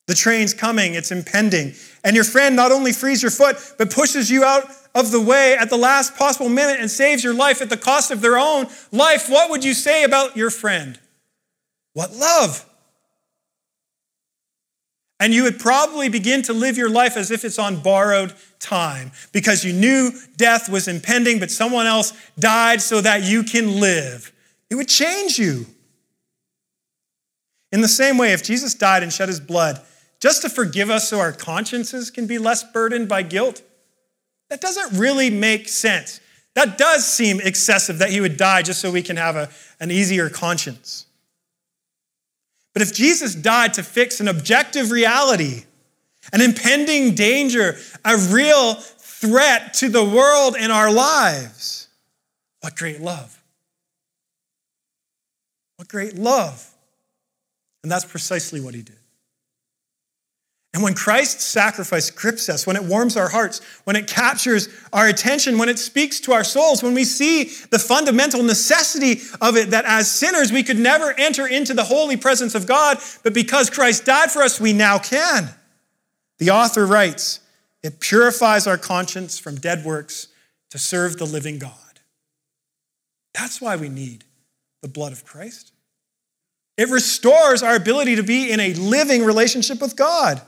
the 0.05 0.13
train's 0.13 0.53
coming, 0.53 0.93
it's 0.93 1.11
impending, 1.11 1.73
and 2.03 2.15
your 2.15 2.23
friend 2.23 2.55
not 2.55 2.71
only 2.71 2.93
frees 2.93 3.23
your 3.23 3.31
foot, 3.31 3.57
but 3.79 3.89
pushes 3.89 4.29
you 4.29 4.43
out 4.43 4.65
of 4.93 5.09
the 5.09 5.19
way 5.19 5.57
at 5.57 5.71
the 5.71 5.75
last 5.75 6.15
possible 6.15 6.49
minute 6.49 6.79
and 6.79 6.91
saves 6.91 7.23
your 7.23 7.33
life 7.33 7.63
at 7.63 7.71
the 7.71 7.77
cost 7.77 8.11
of 8.11 8.21
their 8.21 8.37
own 8.37 8.67
life, 8.91 9.27
what 9.27 9.49
would 9.49 9.63
you 9.63 9.73
say 9.73 10.03
about 10.03 10.37
your 10.37 10.51
friend? 10.51 10.99
What 11.93 12.13
love! 12.13 12.63
And 15.19 15.33
you 15.33 15.41
would 15.45 15.57
probably 15.57 16.09
begin 16.09 16.43
to 16.43 16.53
live 16.53 16.77
your 16.77 16.91
life 16.91 17.17
as 17.17 17.31
if 17.31 17.43
it's 17.43 17.57
on 17.57 17.81
borrowed 17.81 18.35
time 18.59 19.11
because 19.31 19.65
you 19.65 19.73
knew 19.73 20.11
death 20.37 20.69
was 20.69 20.87
impending, 20.87 21.39
but 21.39 21.49
someone 21.49 21.87
else 21.87 22.13
died 22.37 22.83
so 22.83 23.01
that 23.01 23.23
you 23.23 23.41
can 23.41 23.79
live. 23.79 24.31
It 24.69 24.75
would 24.75 24.89
change 24.89 25.39
you. 25.39 25.65
In 27.75 27.81
the 27.81 27.89
same 27.89 28.17
way, 28.17 28.31
if 28.31 28.41
Jesus 28.41 28.73
died 28.73 29.03
and 29.03 29.11
shed 29.11 29.27
his 29.27 29.41
blood 29.41 29.81
just 30.21 30.43
to 30.43 30.49
forgive 30.49 30.89
us 30.89 31.09
so 31.09 31.19
our 31.19 31.33
consciences 31.33 32.09
can 32.09 32.25
be 32.25 32.37
less 32.37 32.63
burdened 32.63 33.09
by 33.09 33.21
guilt, 33.21 33.61
that 34.49 34.61
doesn't 34.61 34.97
really 34.97 35.29
make 35.29 35.67
sense. 35.67 36.21
That 36.53 36.77
does 36.77 37.05
seem 37.05 37.41
excessive 37.41 37.97
that 37.97 38.11
he 38.11 38.21
would 38.21 38.37
die 38.37 38.61
just 38.61 38.79
so 38.79 38.91
we 38.91 39.01
can 39.01 39.17
have 39.17 39.35
a, 39.35 39.49
an 39.81 39.91
easier 39.91 40.29
conscience. 40.29 41.05
But 42.71 42.81
if 42.81 42.93
Jesus 42.93 43.35
died 43.35 43.73
to 43.73 43.83
fix 43.83 44.21
an 44.21 44.29
objective 44.29 44.89
reality, 44.89 45.65
an 46.31 46.39
impending 46.39 47.13
danger, 47.13 47.75
a 48.05 48.15
real 48.15 48.75
threat 48.75 49.73
to 49.73 49.89
the 49.89 50.05
world 50.05 50.55
and 50.57 50.71
our 50.71 50.89
lives, 50.89 51.89
what 52.61 52.77
great 52.77 53.01
love! 53.01 53.43
What 55.75 55.89
great 55.89 56.15
love! 56.15 56.71
And 57.85 57.91
that's 57.91 58.03
precisely 58.03 58.59
what 58.59 58.73
he 58.73 58.81
did. 58.81 58.97
And 60.73 60.81
when 60.81 60.95
Christ's 60.95 61.43
sacrifice 61.43 62.09
grips 62.09 62.49
us, 62.49 62.65
when 62.65 62.75
it 62.75 62.83
warms 62.83 63.15
our 63.15 63.29
hearts, 63.29 63.61
when 63.83 63.95
it 63.95 64.07
captures 64.07 64.69
our 64.91 65.07
attention, 65.07 65.59
when 65.59 65.69
it 65.69 65.77
speaks 65.77 66.19
to 66.21 66.33
our 66.33 66.43
souls, 66.43 66.81
when 66.81 66.95
we 66.95 67.03
see 67.03 67.43
the 67.69 67.77
fundamental 67.77 68.41
necessity 68.41 69.21
of 69.39 69.55
it 69.55 69.69
that 69.69 69.85
as 69.85 70.09
sinners 70.09 70.51
we 70.51 70.63
could 70.63 70.79
never 70.79 71.13
enter 71.19 71.45
into 71.45 71.75
the 71.75 71.83
holy 71.83 72.17
presence 72.17 72.55
of 72.55 72.65
God, 72.65 72.97
but 73.21 73.35
because 73.35 73.69
Christ 73.69 74.03
died 74.03 74.31
for 74.31 74.41
us, 74.41 74.59
we 74.59 74.73
now 74.73 74.97
can. 74.97 75.47
The 76.39 76.49
author 76.49 76.87
writes, 76.87 77.39
it 77.83 77.99
purifies 77.99 78.65
our 78.65 78.79
conscience 78.79 79.37
from 79.37 79.57
dead 79.57 79.85
works 79.85 80.29
to 80.71 80.79
serve 80.79 81.19
the 81.19 81.25
living 81.25 81.59
God. 81.59 81.99
That's 83.35 83.61
why 83.61 83.75
we 83.75 83.89
need 83.89 84.23
the 84.81 84.87
blood 84.87 85.11
of 85.11 85.23
Christ. 85.23 85.71
It 86.77 86.89
restores 86.89 87.63
our 87.63 87.75
ability 87.75 88.17
to 88.17 88.23
be 88.23 88.51
in 88.51 88.59
a 88.59 88.73
living 88.73 89.23
relationship 89.23 89.81
with 89.81 89.95
God. 89.95 90.41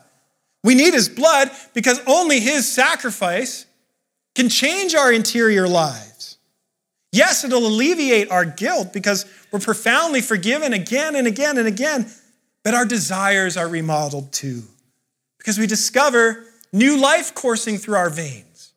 We 0.63 0.76
need 0.76 0.94
his 0.94 1.08
blood 1.08 1.52
because 1.74 2.02
only 2.06 2.40
his 2.40 2.70
sacrifice 2.70 3.66
can 4.36 4.50
change 4.50 4.94
our 4.94 5.12
interior 5.12 5.68
lives. 5.68 6.38
Yes, 7.12 7.44
it'll 7.44 7.66
alleviate 7.66 8.30
our 8.30 8.46
guilt 8.46 8.92
because 8.92 9.26
we're 9.52 9.60
profoundly 9.60 10.22
forgiven 10.22 10.74
again 10.74 11.16
and 11.16 11.26
again 11.26 11.58
and 11.58 11.68
again, 11.68 12.12
but 12.63 12.74
our 12.74 12.86
desires 12.86 13.56
are 13.56 13.68
remodeled 13.68 14.34
too 14.34 14.63
because 15.38 15.58
we 15.58 15.66
discover 15.66 16.44
new 16.74 17.00
life 17.00 17.34
coursing 17.34 17.78
through 17.78 17.96
our 17.96 18.10
veins. 18.10 18.74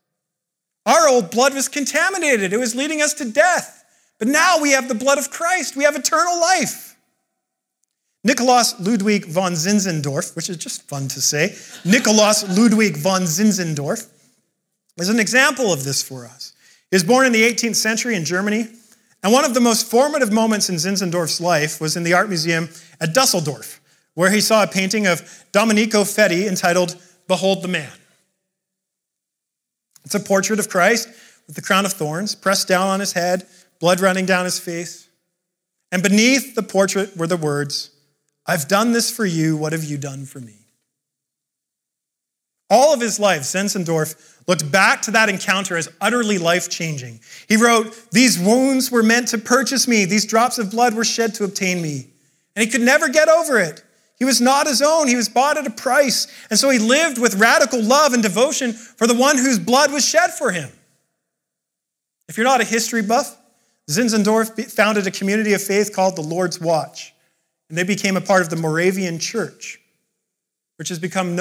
Our 0.86 1.08
old 1.08 1.30
blood 1.30 1.52
was 1.54 1.68
contaminated, 1.68 2.52
it 2.52 2.58
was 2.58 2.76
leading 2.76 3.02
us 3.02 3.14
to 3.14 3.24
death. 3.24 3.84
But 4.18 4.28
now 4.28 4.60
we 4.60 4.72
have 4.72 4.86
the 4.86 4.94
blood 4.94 5.18
of 5.18 5.30
Christ, 5.30 5.76
we 5.76 5.84
have 5.84 5.96
eternal 5.96 6.40
life. 6.40 6.89
Nikolaus 8.26 8.78
Ludwig 8.78 9.24
von 9.26 9.52
Zinzendorf, 9.52 10.36
which 10.36 10.50
is 10.50 10.56
just 10.58 10.88
fun 10.88 11.08
to 11.08 11.20
say, 11.20 11.54
Nikolaus 11.84 12.44
Ludwig 12.56 12.96
von 12.96 13.22
Zinzendorf 13.22 14.08
is 14.98 15.08
an 15.08 15.18
example 15.18 15.72
of 15.72 15.84
this 15.84 16.02
for 16.02 16.26
us. 16.26 16.52
He 16.90 16.96
was 16.96 17.04
born 17.04 17.26
in 17.26 17.32
the 17.32 17.42
18th 17.42 17.76
century 17.76 18.14
in 18.14 18.24
Germany, 18.24 18.68
and 19.22 19.32
one 19.32 19.44
of 19.44 19.54
the 19.54 19.60
most 19.60 19.90
formative 19.90 20.32
moments 20.32 20.68
in 20.68 20.76
Zinzendorf's 20.76 21.40
life 21.40 21.80
was 21.80 21.96
in 21.96 22.02
the 22.02 22.12
art 22.12 22.28
museum 22.28 22.68
at 23.00 23.14
Dusseldorf, 23.14 23.80
where 24.14 24.30
he 24.30 24.40
saw 24.40 24.62
a 24.62 24.66
painting 24.66 25.06
of 25.06 25.46
Domenico 25.52 26.02
Feti 26.04 26.46
entitled 26.46 27.00
Behold 27.26 27.62
the 27.62 27.68
Man. 27.68 27.92
It's 30.04 30.14
a 30.14 30.20
portrait 30.20 30.58
of 30.58 30.68
Christ 30.68 31.08
with 31.46 31.56
the 31.56 31.62
crown 31.62 31.86
of 31.86 31.92
thorns 31.92 32.34
pressed 32.34 32.68
down 32.68 32.88
on 32.88 33.00
his 33.00 33.12
head, 33.12 33.46
blood 33.78 34.00
running 34.00 34.26
down 34.26 34.44
his 34.44 34.58
face. 34.58 35.08
And 35.92 36.02
beneath 36.02 36.54
the 36.54 36.62
portrait 36.62 37.16
were 37.16 37.26
the 37.26 37.36
words, 37.36 37.89
I've 38.50 38.66
done 38.66 38.90
this 38.90 39.12
for 39.12 39.24
you. 39.24 39.56
What 39.56 39.72
have 39.72 39.84
you 39.84 39.96
done 39.96 40.26
for 40.26 40.40
me? 40.40 40.56
All 42.68 42.92
of 42.92 43.00
his 43.00 43.20
life, 43.20 43.42
Zinzendorf 43.42 44.48
looked 44.48 44.72
back 44.72 45.02
to 45.02 45.12
that 45.12 45.28
encounter 45.28 45.76
as 45.76 45.88
utterly 46.00 46.36
life 46.36 46.68
changing. 46.68 47.20
He 47.48 47.56
wrote, 47.56 48.10
These 48.10 48.40
wounds 48.40 48.90
were 48.90 49.04
meant 49.04 49.28
to 49.28 49.38
purchase 49.38 49.86
me, 49.86 50.04
these 50.04 50.26
drops 50.26 50.58
of 50.58 50.72
blood 50.72 50.94
were 50.94 51.04
shed 51.04 51.32
to 51.34 51.44
obtain 51.44 51.80
me. 51.80 52.08
And 52.56 52.64
he 52.64 52.68
could 52.68 52.80
never 52.80 53.08
get 53.08 53.28
over 53.28 53.56
it. 53.56 53.84
He 54.18 54.24
was 54.24 54.40
not 54.40 54.66
his 54.66 54.82
own, 54.82 55.06
he 55.06 55.14
was 55.14 55.28
bought 55.28 55.56
at 55.56 55.68
a 55.68 55.70
price. 55.70 56.26
And 56.50 56.58
so 56.58 56.70
he 56.70 56.80
lived 56.80 57.18
with 57.18 57.36
radical 57.36 57.80
love 57.80 58.14
and 58.14 58.22
devotion 58.22 58.72
for 58.72 59.06
the 59.06 59.14
one 59.14 59.38
whose 59.38 59.60
blood 59.60 59.92
was 59.92 60.04
shed 60.04 60.32
for 60.32 60.50
him. 60.50 60.70
If 62.28 62.36
you're 62.36 62.42
not 62.42 62.60
a 62.60 62.64
history 62.64 63.02
buff, 63.02 63.38
Zinzendorf 63.88 64.72
founded 64.72 65.06
a 65.06 65.12
community 65.12 65.52
of 65.52 65.62
faith 65.62 65.94
called 65.94 66.16
the 66.16 66.22
Lord's 66.22 66.60
Watch 66.60 67.14
and 67.70 67.78
they 67.78 67.84
became 67.84 68.16
a 68.16 68.20
part 68.20 68.42
of 68.42 68.50
the 68.50 68.56
Moravian 68.56 69.18
Church, 69.18 69.80
which 70.76 70.88
has 70.90 70.98
become 70.98 71.40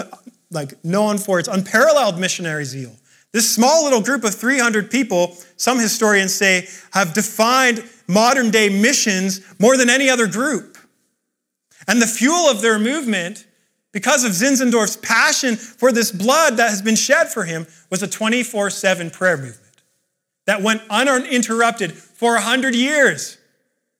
like 0.51 0.83
known 0.85 1.17
for 1.17 1.39
its 1.39 1.49
unparalleled 1.49 2.19
missionary 2.19 2.65
zeal. 2.65 2.95
This 3.33 3.53
small 3.53 3.83
little 3.83 4.01
group 4.01 4.23
of 4.23 4.33
300 4.33 4.89
people, 4.89 5.35
some 5.57 5.79
historians 5.79 6.33
say, 6.33 6.67
have 6.93 7.13
defined 7.13 7.83
modern 8.07 8.51
day 8.51 8.69
missions 8.69 9.41
more 9.59 9.75
than 9.75 9.89
any 9.89 10.09
other 10.09 10.27
group. 10.27 10.77
And 11.87 12.01
the 12.01 12.07
fuel 12.07 12.47
of 12.49 12.61
their 12.61 12.79
movement, 12.79 13.45
because 13.91 14.23
of 14.23 14.31
Zinzendorf's 14.31 14.97
passion 14.97 15.55
for 15.55 15.91
this 15.91 16.11
blood 16.11 16.57
that 16.57 16.69
has 16.69 16.81
been 16.81 16.95
shed 16.95 17.29
for 17.29 17.43
him, 17.43 17.65
was 17.89 18.03
a 18.03 18.07
24 18.07 18.69
7 18.69 19.09
prayer 19.09 19.37
movement 19.37 19.81
that 20.45 20.61
went 20.61 20.81
uninterrupted 20.89 21.91
for 21.91 22.33
100 22.33 22.75
years. 22.75 23.37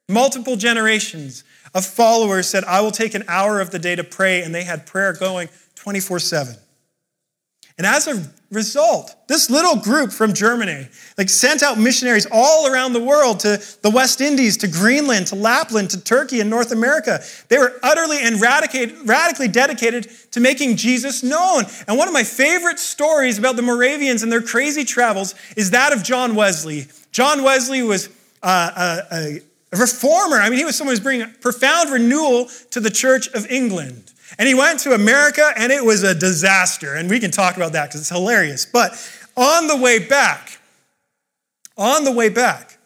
Multiple 0.08 0.56
generations 0.56 1.44
of 1.74 1.86
followers 1.86 2.48
said, 2.48 2.64
I 2.66 2.82
will 2.82 2.92
take 2.92 3.14
an 3.14 3.24
hour 3.28 3.60
of 3.60 3.72
the 3.72 3.80
day 3.80 3.96
to 3.96 4.04
pray, 4.04 4.42
and 4.42 4.54
they 4.54 4.64
had 4.64 4.86
prayer 4.86 5.14
going 5.14 5.50
24 5.76 6.20
7. 6.20 6.56
And 7.80 7.88
as 7.88 8.08
a 8.08 8.30
result, 8.52 9.16
this 9.30 9.50
little 9.50 9.78
group 9.78 10.12
from 10.12 10.34
Germany, 10.34 10.90
like 11.18 11.30
sent 11.30 11.64
out 11.64 11.78
missionaries 11.78 12.28
all 12.30 12.68
around 12.70 12.92
the 12.92 13.02
world 13.02 13.40
to 13.42 13.64
the 13.82 13.90
West 13.90 14.20
Indies, 14.20 14.58
to 14.58 14.68
Greenland, 14.68 15.28
to 15.28 15.36
Lapland, 15.36 15.92
to 15.92 16.04
Turkey 16.04 16.42
and 16.42 16.50
North 16.50 16.74
America. 16.74 17.22
They 17.48 17.58
were 17.58 17.80
utterly 17.82 18.18
and 18.22 18.42
radically 18.42 19.48
dedicated 19.48 20.10
to 20.32 20.42
making 20.42 20.76
Jesus 20.76 21.24
known. 21.24 21.64
And 21.88 21.98
one 21.98 22.10
of 22.10 22.14
my 22.14 22.24
favorite 22.24 22.80
stories 22.80 23.40
about 23.40 23.56
the 23.56 23.62
Moravians 23.62 24.24
and 24.24 24.32
their 24.32 24.42
crazy 24.42 24.84
travels 24.84 25.34
is 25.56 25.72
that 25.72 25.94
of 25.94 26.04
John 26.04 26.36
Wesley. 26.36 26.88
John 27.14 27.44
Wesley 27.44 27.82
was 27.82 28.10
uh, 28.44 29.02
a, 29.10 29.40
a 29.72 29.78
reformer. 29.78 30.38
I 30.38 30.50
mean, 30.50 30.60
he 30.60 30.66
was 30.66 30.76
someone 30.76 30.94
who 30.94 31.00
was 31.00 31.04
bringing 31.04 31.32
profound 31.42 31.92
renewal 31.92 32.50
to 32.72 32.80
the 32.80 32.90
Church 32.90 33.28
of 33.30 33.50
England. 33.50 34.12
And 34.38 34.48
he 34.48 34.54
went 34.54 34.80
to 34.82 34.94
America 34.94 35.52
and 35.58 35.72
it 35.72 35.84
was 35.84 36.04
a 36.04 36.14
disaster. 36.14 36.96
And 36.96 37.10
we 37.10 37.20
can 37.20 37.32
talk 37.32 37.56
about 37.56 37.74
that 37.74 37.90
because 37.90 38.02
it's 38.02 38.10
hilarious. 38.10 38.66
But 38.66 38.92
on 39.36 39.68
the 39.68 39.78
way 39.78 40.00
back, 40.00 40.60
on 41.78 42.04
the 42.04 42.12
way 42.12 42.30
back, 42.30 42.78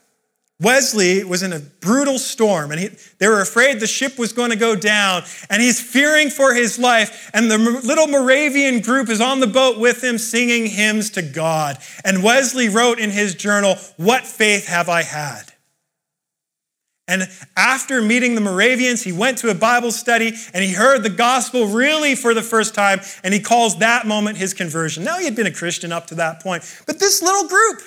Wesley 0.59 1.23
was 1.23 1.43
in 1.43 1.51
a 1.51 1.59
brutal 1.59 2.17
storm 2.17 2.71
and 2.71 2.79
he, 2.79 2.89
they 3.17 3.27
were 3.27 3.41
afraid 3.41 3.79
the 3.79 3.87
ship 3.87 4.17
was 4.17 4.31
going 4.31 4.51
to 4.51 4.55
go 4.55 4.75
down 4.75 5.23
and 5.49 5.61
he's 5.61 5.81
fearing 5.81 6.29
for 6.29 6.53
his 6.53 6.79
life. 6.79 7.29
And 7.33 7.51
the 7.51 7.57
little 7.57 8.07
Moravian 8.07 8.79
group 8.79 9.09
is 9.09 9.19
on 9.19 9.39
the 9.39 9.47
boat 9.47 9.77
with 9.77 10.03
him 10.03 10.17
singing 10.17 10.67
hymns 10.67 11.09
to 11.11 11.21
God. 11.21 11.77
And 12.05 12.23
Wesley 12.23 12.69
wrote 12.69 12.99
in 12.99 13.09
his 13.09 13.35
journal, 13.35 13.75
What 13.97 14.25
faith 14.25 14.67
have 14.67 14.89
I 14.89 15.03
had? 15.03 15.52
And 17.07 17.29
after 17.57 18.01
meeting 18.01 18.35
the 18.35 18.41
Moravians, 18.41 19.03
he 19.03 19.11
went 19.11 19.37
to 19.39 19.49
a 19.49 19.55
Bible 19.55 19.91
study 19.91 20.33
and 20.53 20.63
he 20.63 20.71
heard 20.71 21.03
the 21.03 21.09
gospel 21.09 21.67
really 21.67 22.15
for 22.15 22.33
the 22.33 22.41
first 22.41 22.73
time, 22.73 23.01
and 23.23 23.33
he 23.33 23.41
calls 23.41 23.79
that 23.79 24.07
moment 24.07 24.37
his 24.37 24.53
conversion. 24.53 25.03
Now, 25.03 25.17
he 25.17 25.25
had 25.25 25.35
been 25.35 25.47
a 25.47 25.51
Christian 25.51 25.91
up 25.91 26.07
to 26.07 26.15
that 26.15 26.41
point, 26.41 26.63
but 26.87 26.99
this 26.99 27.21
little 27.21 27.47
group 27.49 27.81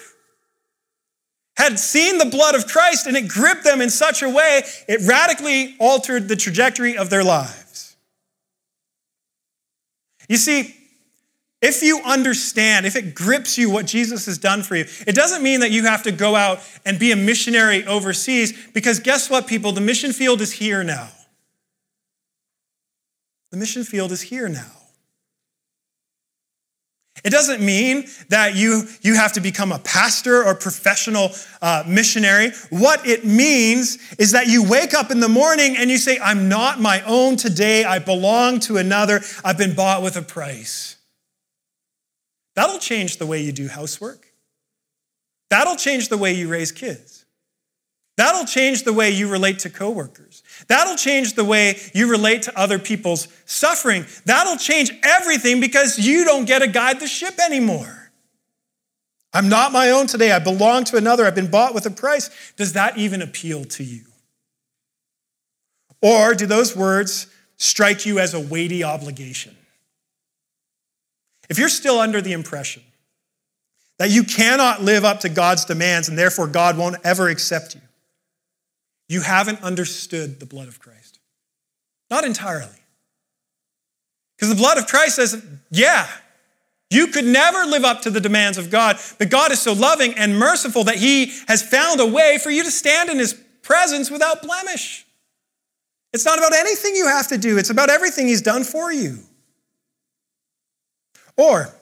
had 1.57 1.79
seen 1.79 2.19
the 2.19 2.27
blood 2.27 2.55
of 2.55 2.67
Christ 2.67 3.07
and 3.07 3.17
it 3.17 3.29
gripped 3.29 3.65
them 3.65 3.81
in 3.81 3.89
such 3.89 4.23
a 4.23 4.29
way 4.29 4.63
it 4.89 5.01
radically 5.07 5.75
altered 5.79 6.29
the 6.29 6.37
trajectory 6.37 6.99
of 6.99 7.09
their 7.09 7.25
lives. 7.25 7.97
You 10.29 10.37
see, 10.37 10.75
if 11.67 11.83
you 11.83 12.01
understand, 12.05 12.87
if 12.87 12.95
it 12.95 13.15
grips 13.15 13.59
you 13.59 13.69
what 13.71 13.87
Jesus 13.87 14.27
has 14.27 14.39
done 14.39 14.63
for 14.63 14.77
you, 14.77 14.85
it 15.07 15.15
doesn't 15.15 15.43
mean 15.43 15.61
that 15.61 15.73
you 15.73 15.85
have 15.85 16.05
to 16.05 16.13
go 16.13 16.37
out 16.37 16.61
and 16.85 16.99
be 16.99 17.11
a 17.11 17.17
missionary 17.17 17.85
overseas, 17.87 18.69
because 18.73 19.01
guess 19.01 19.29
what, 19.29 19.47
people? 19.47 19.73
The 19.73 19.81
mission 19.81 20.13
field 20.13 20.41
is 20.41 20.53
here 20.53 20.85
now. 20.85 21.09
The 23.51 23.57
mission 23.57 23.85
field 23.85 24.13
is 24.13 24.23
here 24.23 24.49
now. 24.49 24.71
It 27.25 27.31
doesn't 27.31 27.65
mean 27.65 28.07
that 28.29 28.55
you, 28.55 28.85
you 29.01 29.17
have 29.17 29.33
to 29.33 29.41
become 29.41 29.73
a 29.73 29.79
pastor 29.81 30.45
or 30.45 30.55
professional 30.55 31.31
uh, 31.61 31.83
missionary. 31.87 32.51
What 32.71 33.07
it 33.07 33.25
means 33.25 33.99
is 34.19 34.33
that 34.33 34.47
you 34.47 34.69
wake 34.69 34.95
up 34.95 35.11
in 35.11 35.19
the 35.19 35.29
morning 35.29 35.77
and 35.77 35.91
you 35.91 35.99
say, 35.99 36.19
I'm 36.23 36.49
not 36.49 36.79
my 36.79 37.01
own 37.03 37.37
today. 37.37 37.85
I 37.85 37.99
belong 37.99 38.61
to 38.61 38.77
another. 38.77 39.23
I've 39.45 39.59
been 39.59 39.75
bought 39.75 40.03
with 40.03 40.17
a 40.17 40.23
price. 40.23 40.96
That'll 42.57 42.79
change 42.79 43.19
the 43.19 43.27
way 43.27 43.43
you 43.43 43.53
do 43.53 43.69
housework. 43.69 44.33
That'll 45.51 45.77
change 45.77 46.09
the 46.09 46.17
way 46.17 46.33
you 46.33 46.49
raise 46.49 46.73
kids. 46.73 47.25
That'll 48.17 48.47
change 48.47 48.85
the 48.85 48.95
way 48.95 49.11
you 49.11 49.29
relate 49.29 49.61
to 49.61 49.71
coworkers. 49.71 50.43
That'll 50.69 50.97
change 50.97 51.35
the 51.35 51.45
way 51.45 51.79
you 51.93 52.11
relate 52.11 52.43
to 52.43 52.59
other 52.59 52.79
people's 52.79 53.29
suffering. 53.45 54.07
That'll 54.25 54.57
change 54.57 54.91
everything 55.03 55.61
because 55.61 55.99
you 55.99 56.25
don't 56.25 56.47
get 56.47 56.61
to 56.61 56.67
guide 56.67 56.99
the 56.99 57.07
ship 57.07 57.39
anymore. 57.39 58.11
I'm 59.35 59.51
not 59.51 59.71
my 59.71 59.91
own 59.91 60.07
today. 60.07 60.33
I 60.33 60.39
belong 60.39 60.85
to 60.85 60.97
another. 60.97 61.27
I've 61.27 61.35
been 61.35 61.51
bought 61.51 61.75
with 61.75 61.85
a 61.85 61.91
price. 61.91 62.31
Does 62.57 62.73
that 62.73 62.97
even 62.97 63.21
appeal 63.21 63.65
to 63.65 63.85
you? 63.85 64.05
Or 66.01 66.35
do 66.35 66.47
those 66.47 66.75
words 66.75 67.27
strike 67.59 68.07
you 68.07 68.19
as 68.19 68.33
a 68.33 68.41
weighty 68.41 68.83
obligation? 68.83 69.55
If 71.49 71.59
you're 71.59 71.69
still 71.69 71.99
under 71.99 72.21
the 72.21 72.33
impression 72.33 72.83
that 73.99 74.11
you 74.11 74.25
cannot 74.25 74.83
live 74.83 75.05
up 75.05 75.21
to 75.21 75.29
God's 75.29 75.65
demands 75.65 76.09
and 76.09 76.19
therefore 76.19 76.47
God 76.47 76.77
won't 76.77 76.97
ever 77.05 77.29
accept 77.29 77.75
you, 77.75 77.81
you 79.09 79.21
haven't 79.21 79.63
understood 79.63 80.41
the 80.41 80.47
blood 80.47 80.69
of 80.69 80.81
Christ. 80.81 81.19
Not 82.11 82.25
entirely. 82.25 82.69
Because 84.37 84.51
the 84.51 84.61
blood 84.61 84.79
of 84.79 84.87
Christ 84.87 85.17
says, 85.17 85.43
yeah, 85.71 86.07
you 86.91 87.09
could 87.09 87.25
never 87.25 87.65
live 87.65 87.85
up 87.85 88.03
to 88.03 88.11
the 88.11 88.21
demands 88.21 88.59
of 88.59 88.71
God, 88.71 88.99
but 89.19 89.31
God 89.31 89.51
is 89.51 89.61
so 89.61 89.73
loving 89.73 90.15
and 90.15 90.39
merciful 90.39 90.85
that 90.85 90.97
He 90.97 91.33
has 91.49 91.63
found 91.63 92.01
a 92.01 92.07
way 92.07 92.39
for 92.39 92.51
you 92.51 92.63
to 92.63 92.71
stand 92.71 93.11
in 93.11 93.19
His 93.19 93.35
presence 93.63 94.11
without 94.11 94.43
blemish. 94.43 95.05
It's 96.13 96.25
not 96.25 96.39
about 96.39 96.55
anything 96.55 96.95
you 96.95 97.07
have 97.07 97.29
to 97.29 97.39
do, 97.39 97.59
it's 97.59 97.71
about 97.71 97.91
everything 97.91 98.29
He's 98.29 98.43
done 98.43 98.63
for 98.63 98.93
you. 98.93 99.19
Or 101.37 101.75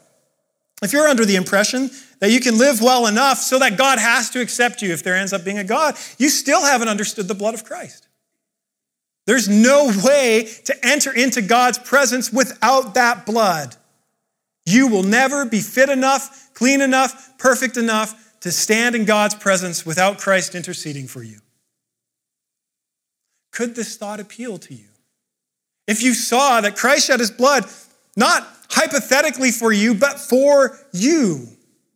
if 0.81 0.93
you're 0.93 1.07
under 1.07 1.25
the 1.25 1.35
impression 1.35 1.89
that 2.19 2.31
you 2.31 2.39
can 2.39 2.57
live 2.57 2.81
well 2.81 3.07
enough 3.07 3.39
so 3.39 3.59
that 3.59 3.77
God 3.77 3.99
has 3.99 4.29
to 4.31 4.41
accept 4.41 4.81
you 4.81 4.91
if 4.91 5.03
there 5.03 5.15
ends 5.15 5.33
up 5.33 5.43
being 5.43 5.57
a 5.57 5.63
God, 5.63 5.95
you 6.17 6.29
still 6.29 6.63
haven't 6.63 6.89
understood 6.89 7.27
the 7.27 7.35
blood 7.35 7.53
of 7.53 7.63
Christ. 7.63 8.07
There's 9.25 9.49
no 9.49 9.91
way 10.03 10.49
to 10.65 10.85
enter 10.85 11.11
into 11.11 11.41
God's 11.41 11.79
presence 11.79 12.31
without 12.31 12.93
that 12.93 13.25
blood. 13.25 13.75
You 14.65 14.87
will 14.87 15.03
never 15.03 15.45
be 15.45 15.61
fit 15.61 15.89
enough, 15.89 16.49
clean 16.53 16.81
enough, 16.81 17.37
perfect 17.37 17.77
enough 17.77 18.39
to 18.41 18.51
stand 18.51 18.95
in 18.95 19.05
God's 19.05 19.35
presence 19.35 19.85
without 19.85 20.19
Christ 20.19 20.53
interceding 20.53 21.07
for 21.07 21.23
you. 21.23 21.39
Could 23.51 23.75
this 23.75 23.95
thought 23.97 24.19
appeal 24.19 24.57
to 24.59 24.73
you? 24.73 24.89
If 25.87 26.03
you 26.03 26.13
saw 26.13 26.61
that 26.61 26.75
Christ 26.75 27.07
shed 27.07 27.19
his 27.19 27.31
blood 27.31 27.65
not 28.15 28.54
hypothetically 28.69 29.51
for 29.51 29.71
you, 29.71 29.93
but 29.93 30.19
for 30.19 30.77
you. 30.91 31.47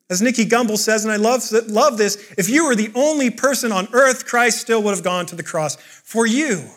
As 0.10 0.22
Nicky 0.22 0.46
Gumbel 0.46 0.78
says, 0.78 1.06
and 1.06 1.12
I 1.12 1.18
love, 1.18 1.44
love 1.68 1.98
this, 1.98 2.34
if 2.38 2.50
you 2.50 2.66
were 2.66 2.76
the 2.76 2.92
only 2.96 3.30
person 3.30 3.72
on 3.72 3.88
earth, 3.94 4.26
Christ 4.26 4.60
still 4.60 4.82
would 4.84 4.96
have 4.96 5.04
gone 5.04 5.28
to 5.28 5.36
the 5.36 5.44
cross 5.44 5.76
for 5.76 6.26
you. 6.26 6.68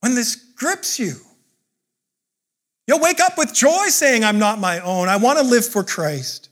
When 0.00 0.14
this 0.14 0.34
grips 0.34 0.98
you, 0.98 1.14
you'll 2.86 3.00
wake 3.00 3.20
up 3.20 3.38
with 3.38 3.54
joy 3.54 3.86
saying, 3.88 4.24
I'm 4.24 4.38
not 4.38 4.58
my 4.58 4.80
own. 4.80 5.08
I 5.08 5.16
want 5.16 5.38
to 5.38 5.44
live 5.44 5.64
for 5.64 5.82
Christ. 5.82 6.50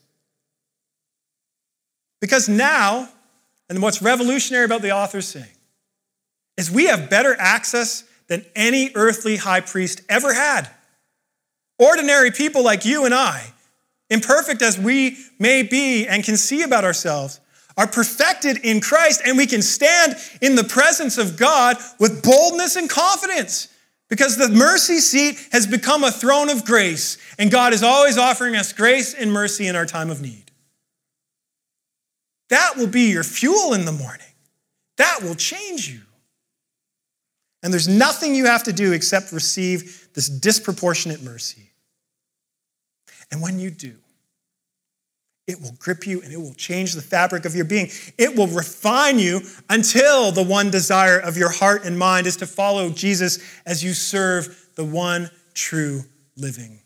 Because 2.21 2.49
now, 2.49 3.09
and 3.69 3.83
what's 3.83 4.01
revolutionary 4.01 4.64
about 4.64 4.83
the 4.83 4.93
author's 4.93 5.29
saying, 5.29 5.47
is 6.57 6.71
we 6.71 6.87
have 6.87 7.11
better 7.11 7.37
access 7.38 8.05
than 8.27 8.45
any 8.57 8.91
earthly 8.95 9.37
high 9.37 9.61
priest 9.61 10.03
ever 10.09 10.33
had. 10.33 10.71
Ordinary 11.79 12.31
people 12.31 12.64
like 12.64 12.85
you 12.85 13.05
and 13.05 13.14
I, 13.14 13.53
imperfect 14.11 14.62
as 14.62 14.79
we 14.79 15.17
may 15.38 15.62
be 15.62 16.07
and 16.07 16.25
can 16.25 16.37
see 16.37 16.62
about 16.62 16.85
ourselves, 16.85 17.41
are 17.76 17.87
perfected 17.87 18.59
in 18.64 18.81
Christ, 18.81 19.22
and 19.24 19.39
we 19.39 19.47
can 19.47 19.62
stand 19.62 20.16
in 20.43 20.57
the 20.57 20.64
presence 20.64 21.16
of 21.16 21.37
God 21.37 21.76
with 22.01 22.24
boldness 22.24 22.74
and 22.74 22.91
confidence 22.91 23.68
because 24.09 24.37
the 24.37 24.49
mercy 24.49 24.99
seat 24.99 25.39
has 25.53 25.66
become 25.66 26.03
a 26.03 26.11
throne 26.11 26.49
of 26.49 26.64
grace, 26.64 27.18
and 27.39 27.51
God 27.51 27.72
is 27.72 27.83
always 27.83 28.18
offering 28.18 28.57
us 28.57 28.72
grace 28.72 29.14
and 29.14 29.33
mercy 29.33 29.68
in 29.68 29.76
our 29.76 29.87
time 29.87 30.11
of 30.11 30.20
need. 30.20 30.51
That 32.49 32.74
will 32.76 32.87
be 32.87 33.11
your 33.11 33.24
fuel 33.24 33.74
in 33.74 33.85
the 33.85 33.93
morning. 33.93 34.26
That 34.97 35.20
will 35.22 35.35
change 35.35 35.89
you. 35.89 36.01
And 37.62 37.72
there's 37.72 37.89
nothing 37.89 38.35
you 38.35 38.47
have 38.47 38.64
to 38.64 38.72
do 38.72 38.93
except 38.93 39.33
receive 39.33 40.09
this 40.14 40.29
disproportionate 40.29 41.22
mercy. 41.22 41.68
And 43.31 43.43
when 43.43 43.59
you 43.59 43.70
do, 43.70 43.95
it 45.47 45.61
will 45.61 45.72
grip 45.79 46.07
you 46.07 46.20
and 46.22 46.33
it 46.33 46.37
will 46.37 46.55
change 46.55 46.93
the 46.93 47.03
fabric 47.03 47.45
of 47.45 47.55
your 47.55 47.64
being. 47.64 47.89
It 48.18 48.37
will 48.37 48.49
refine 48.49 49.18
you 49.18 49.41
until 49.70 50.31
the 50.31 50.43
one 50.43 50.70
desire 50.70 51.18
of 51.18 51.37
your 51.37 51.51
heart 51.51 51.85
and 51.85 51.99
mind 51.99 52.26
is 52.26 52.37
to 52.37 52.47
follow 52.47 52.91
Jesus 52.91 53.39
as 53.64 53.83
you 53.83 53.95
serve 53.95 54.68
the 54.74 54.85
one 54.85 55.31
true 55.55 56.03
living 56.37 56.81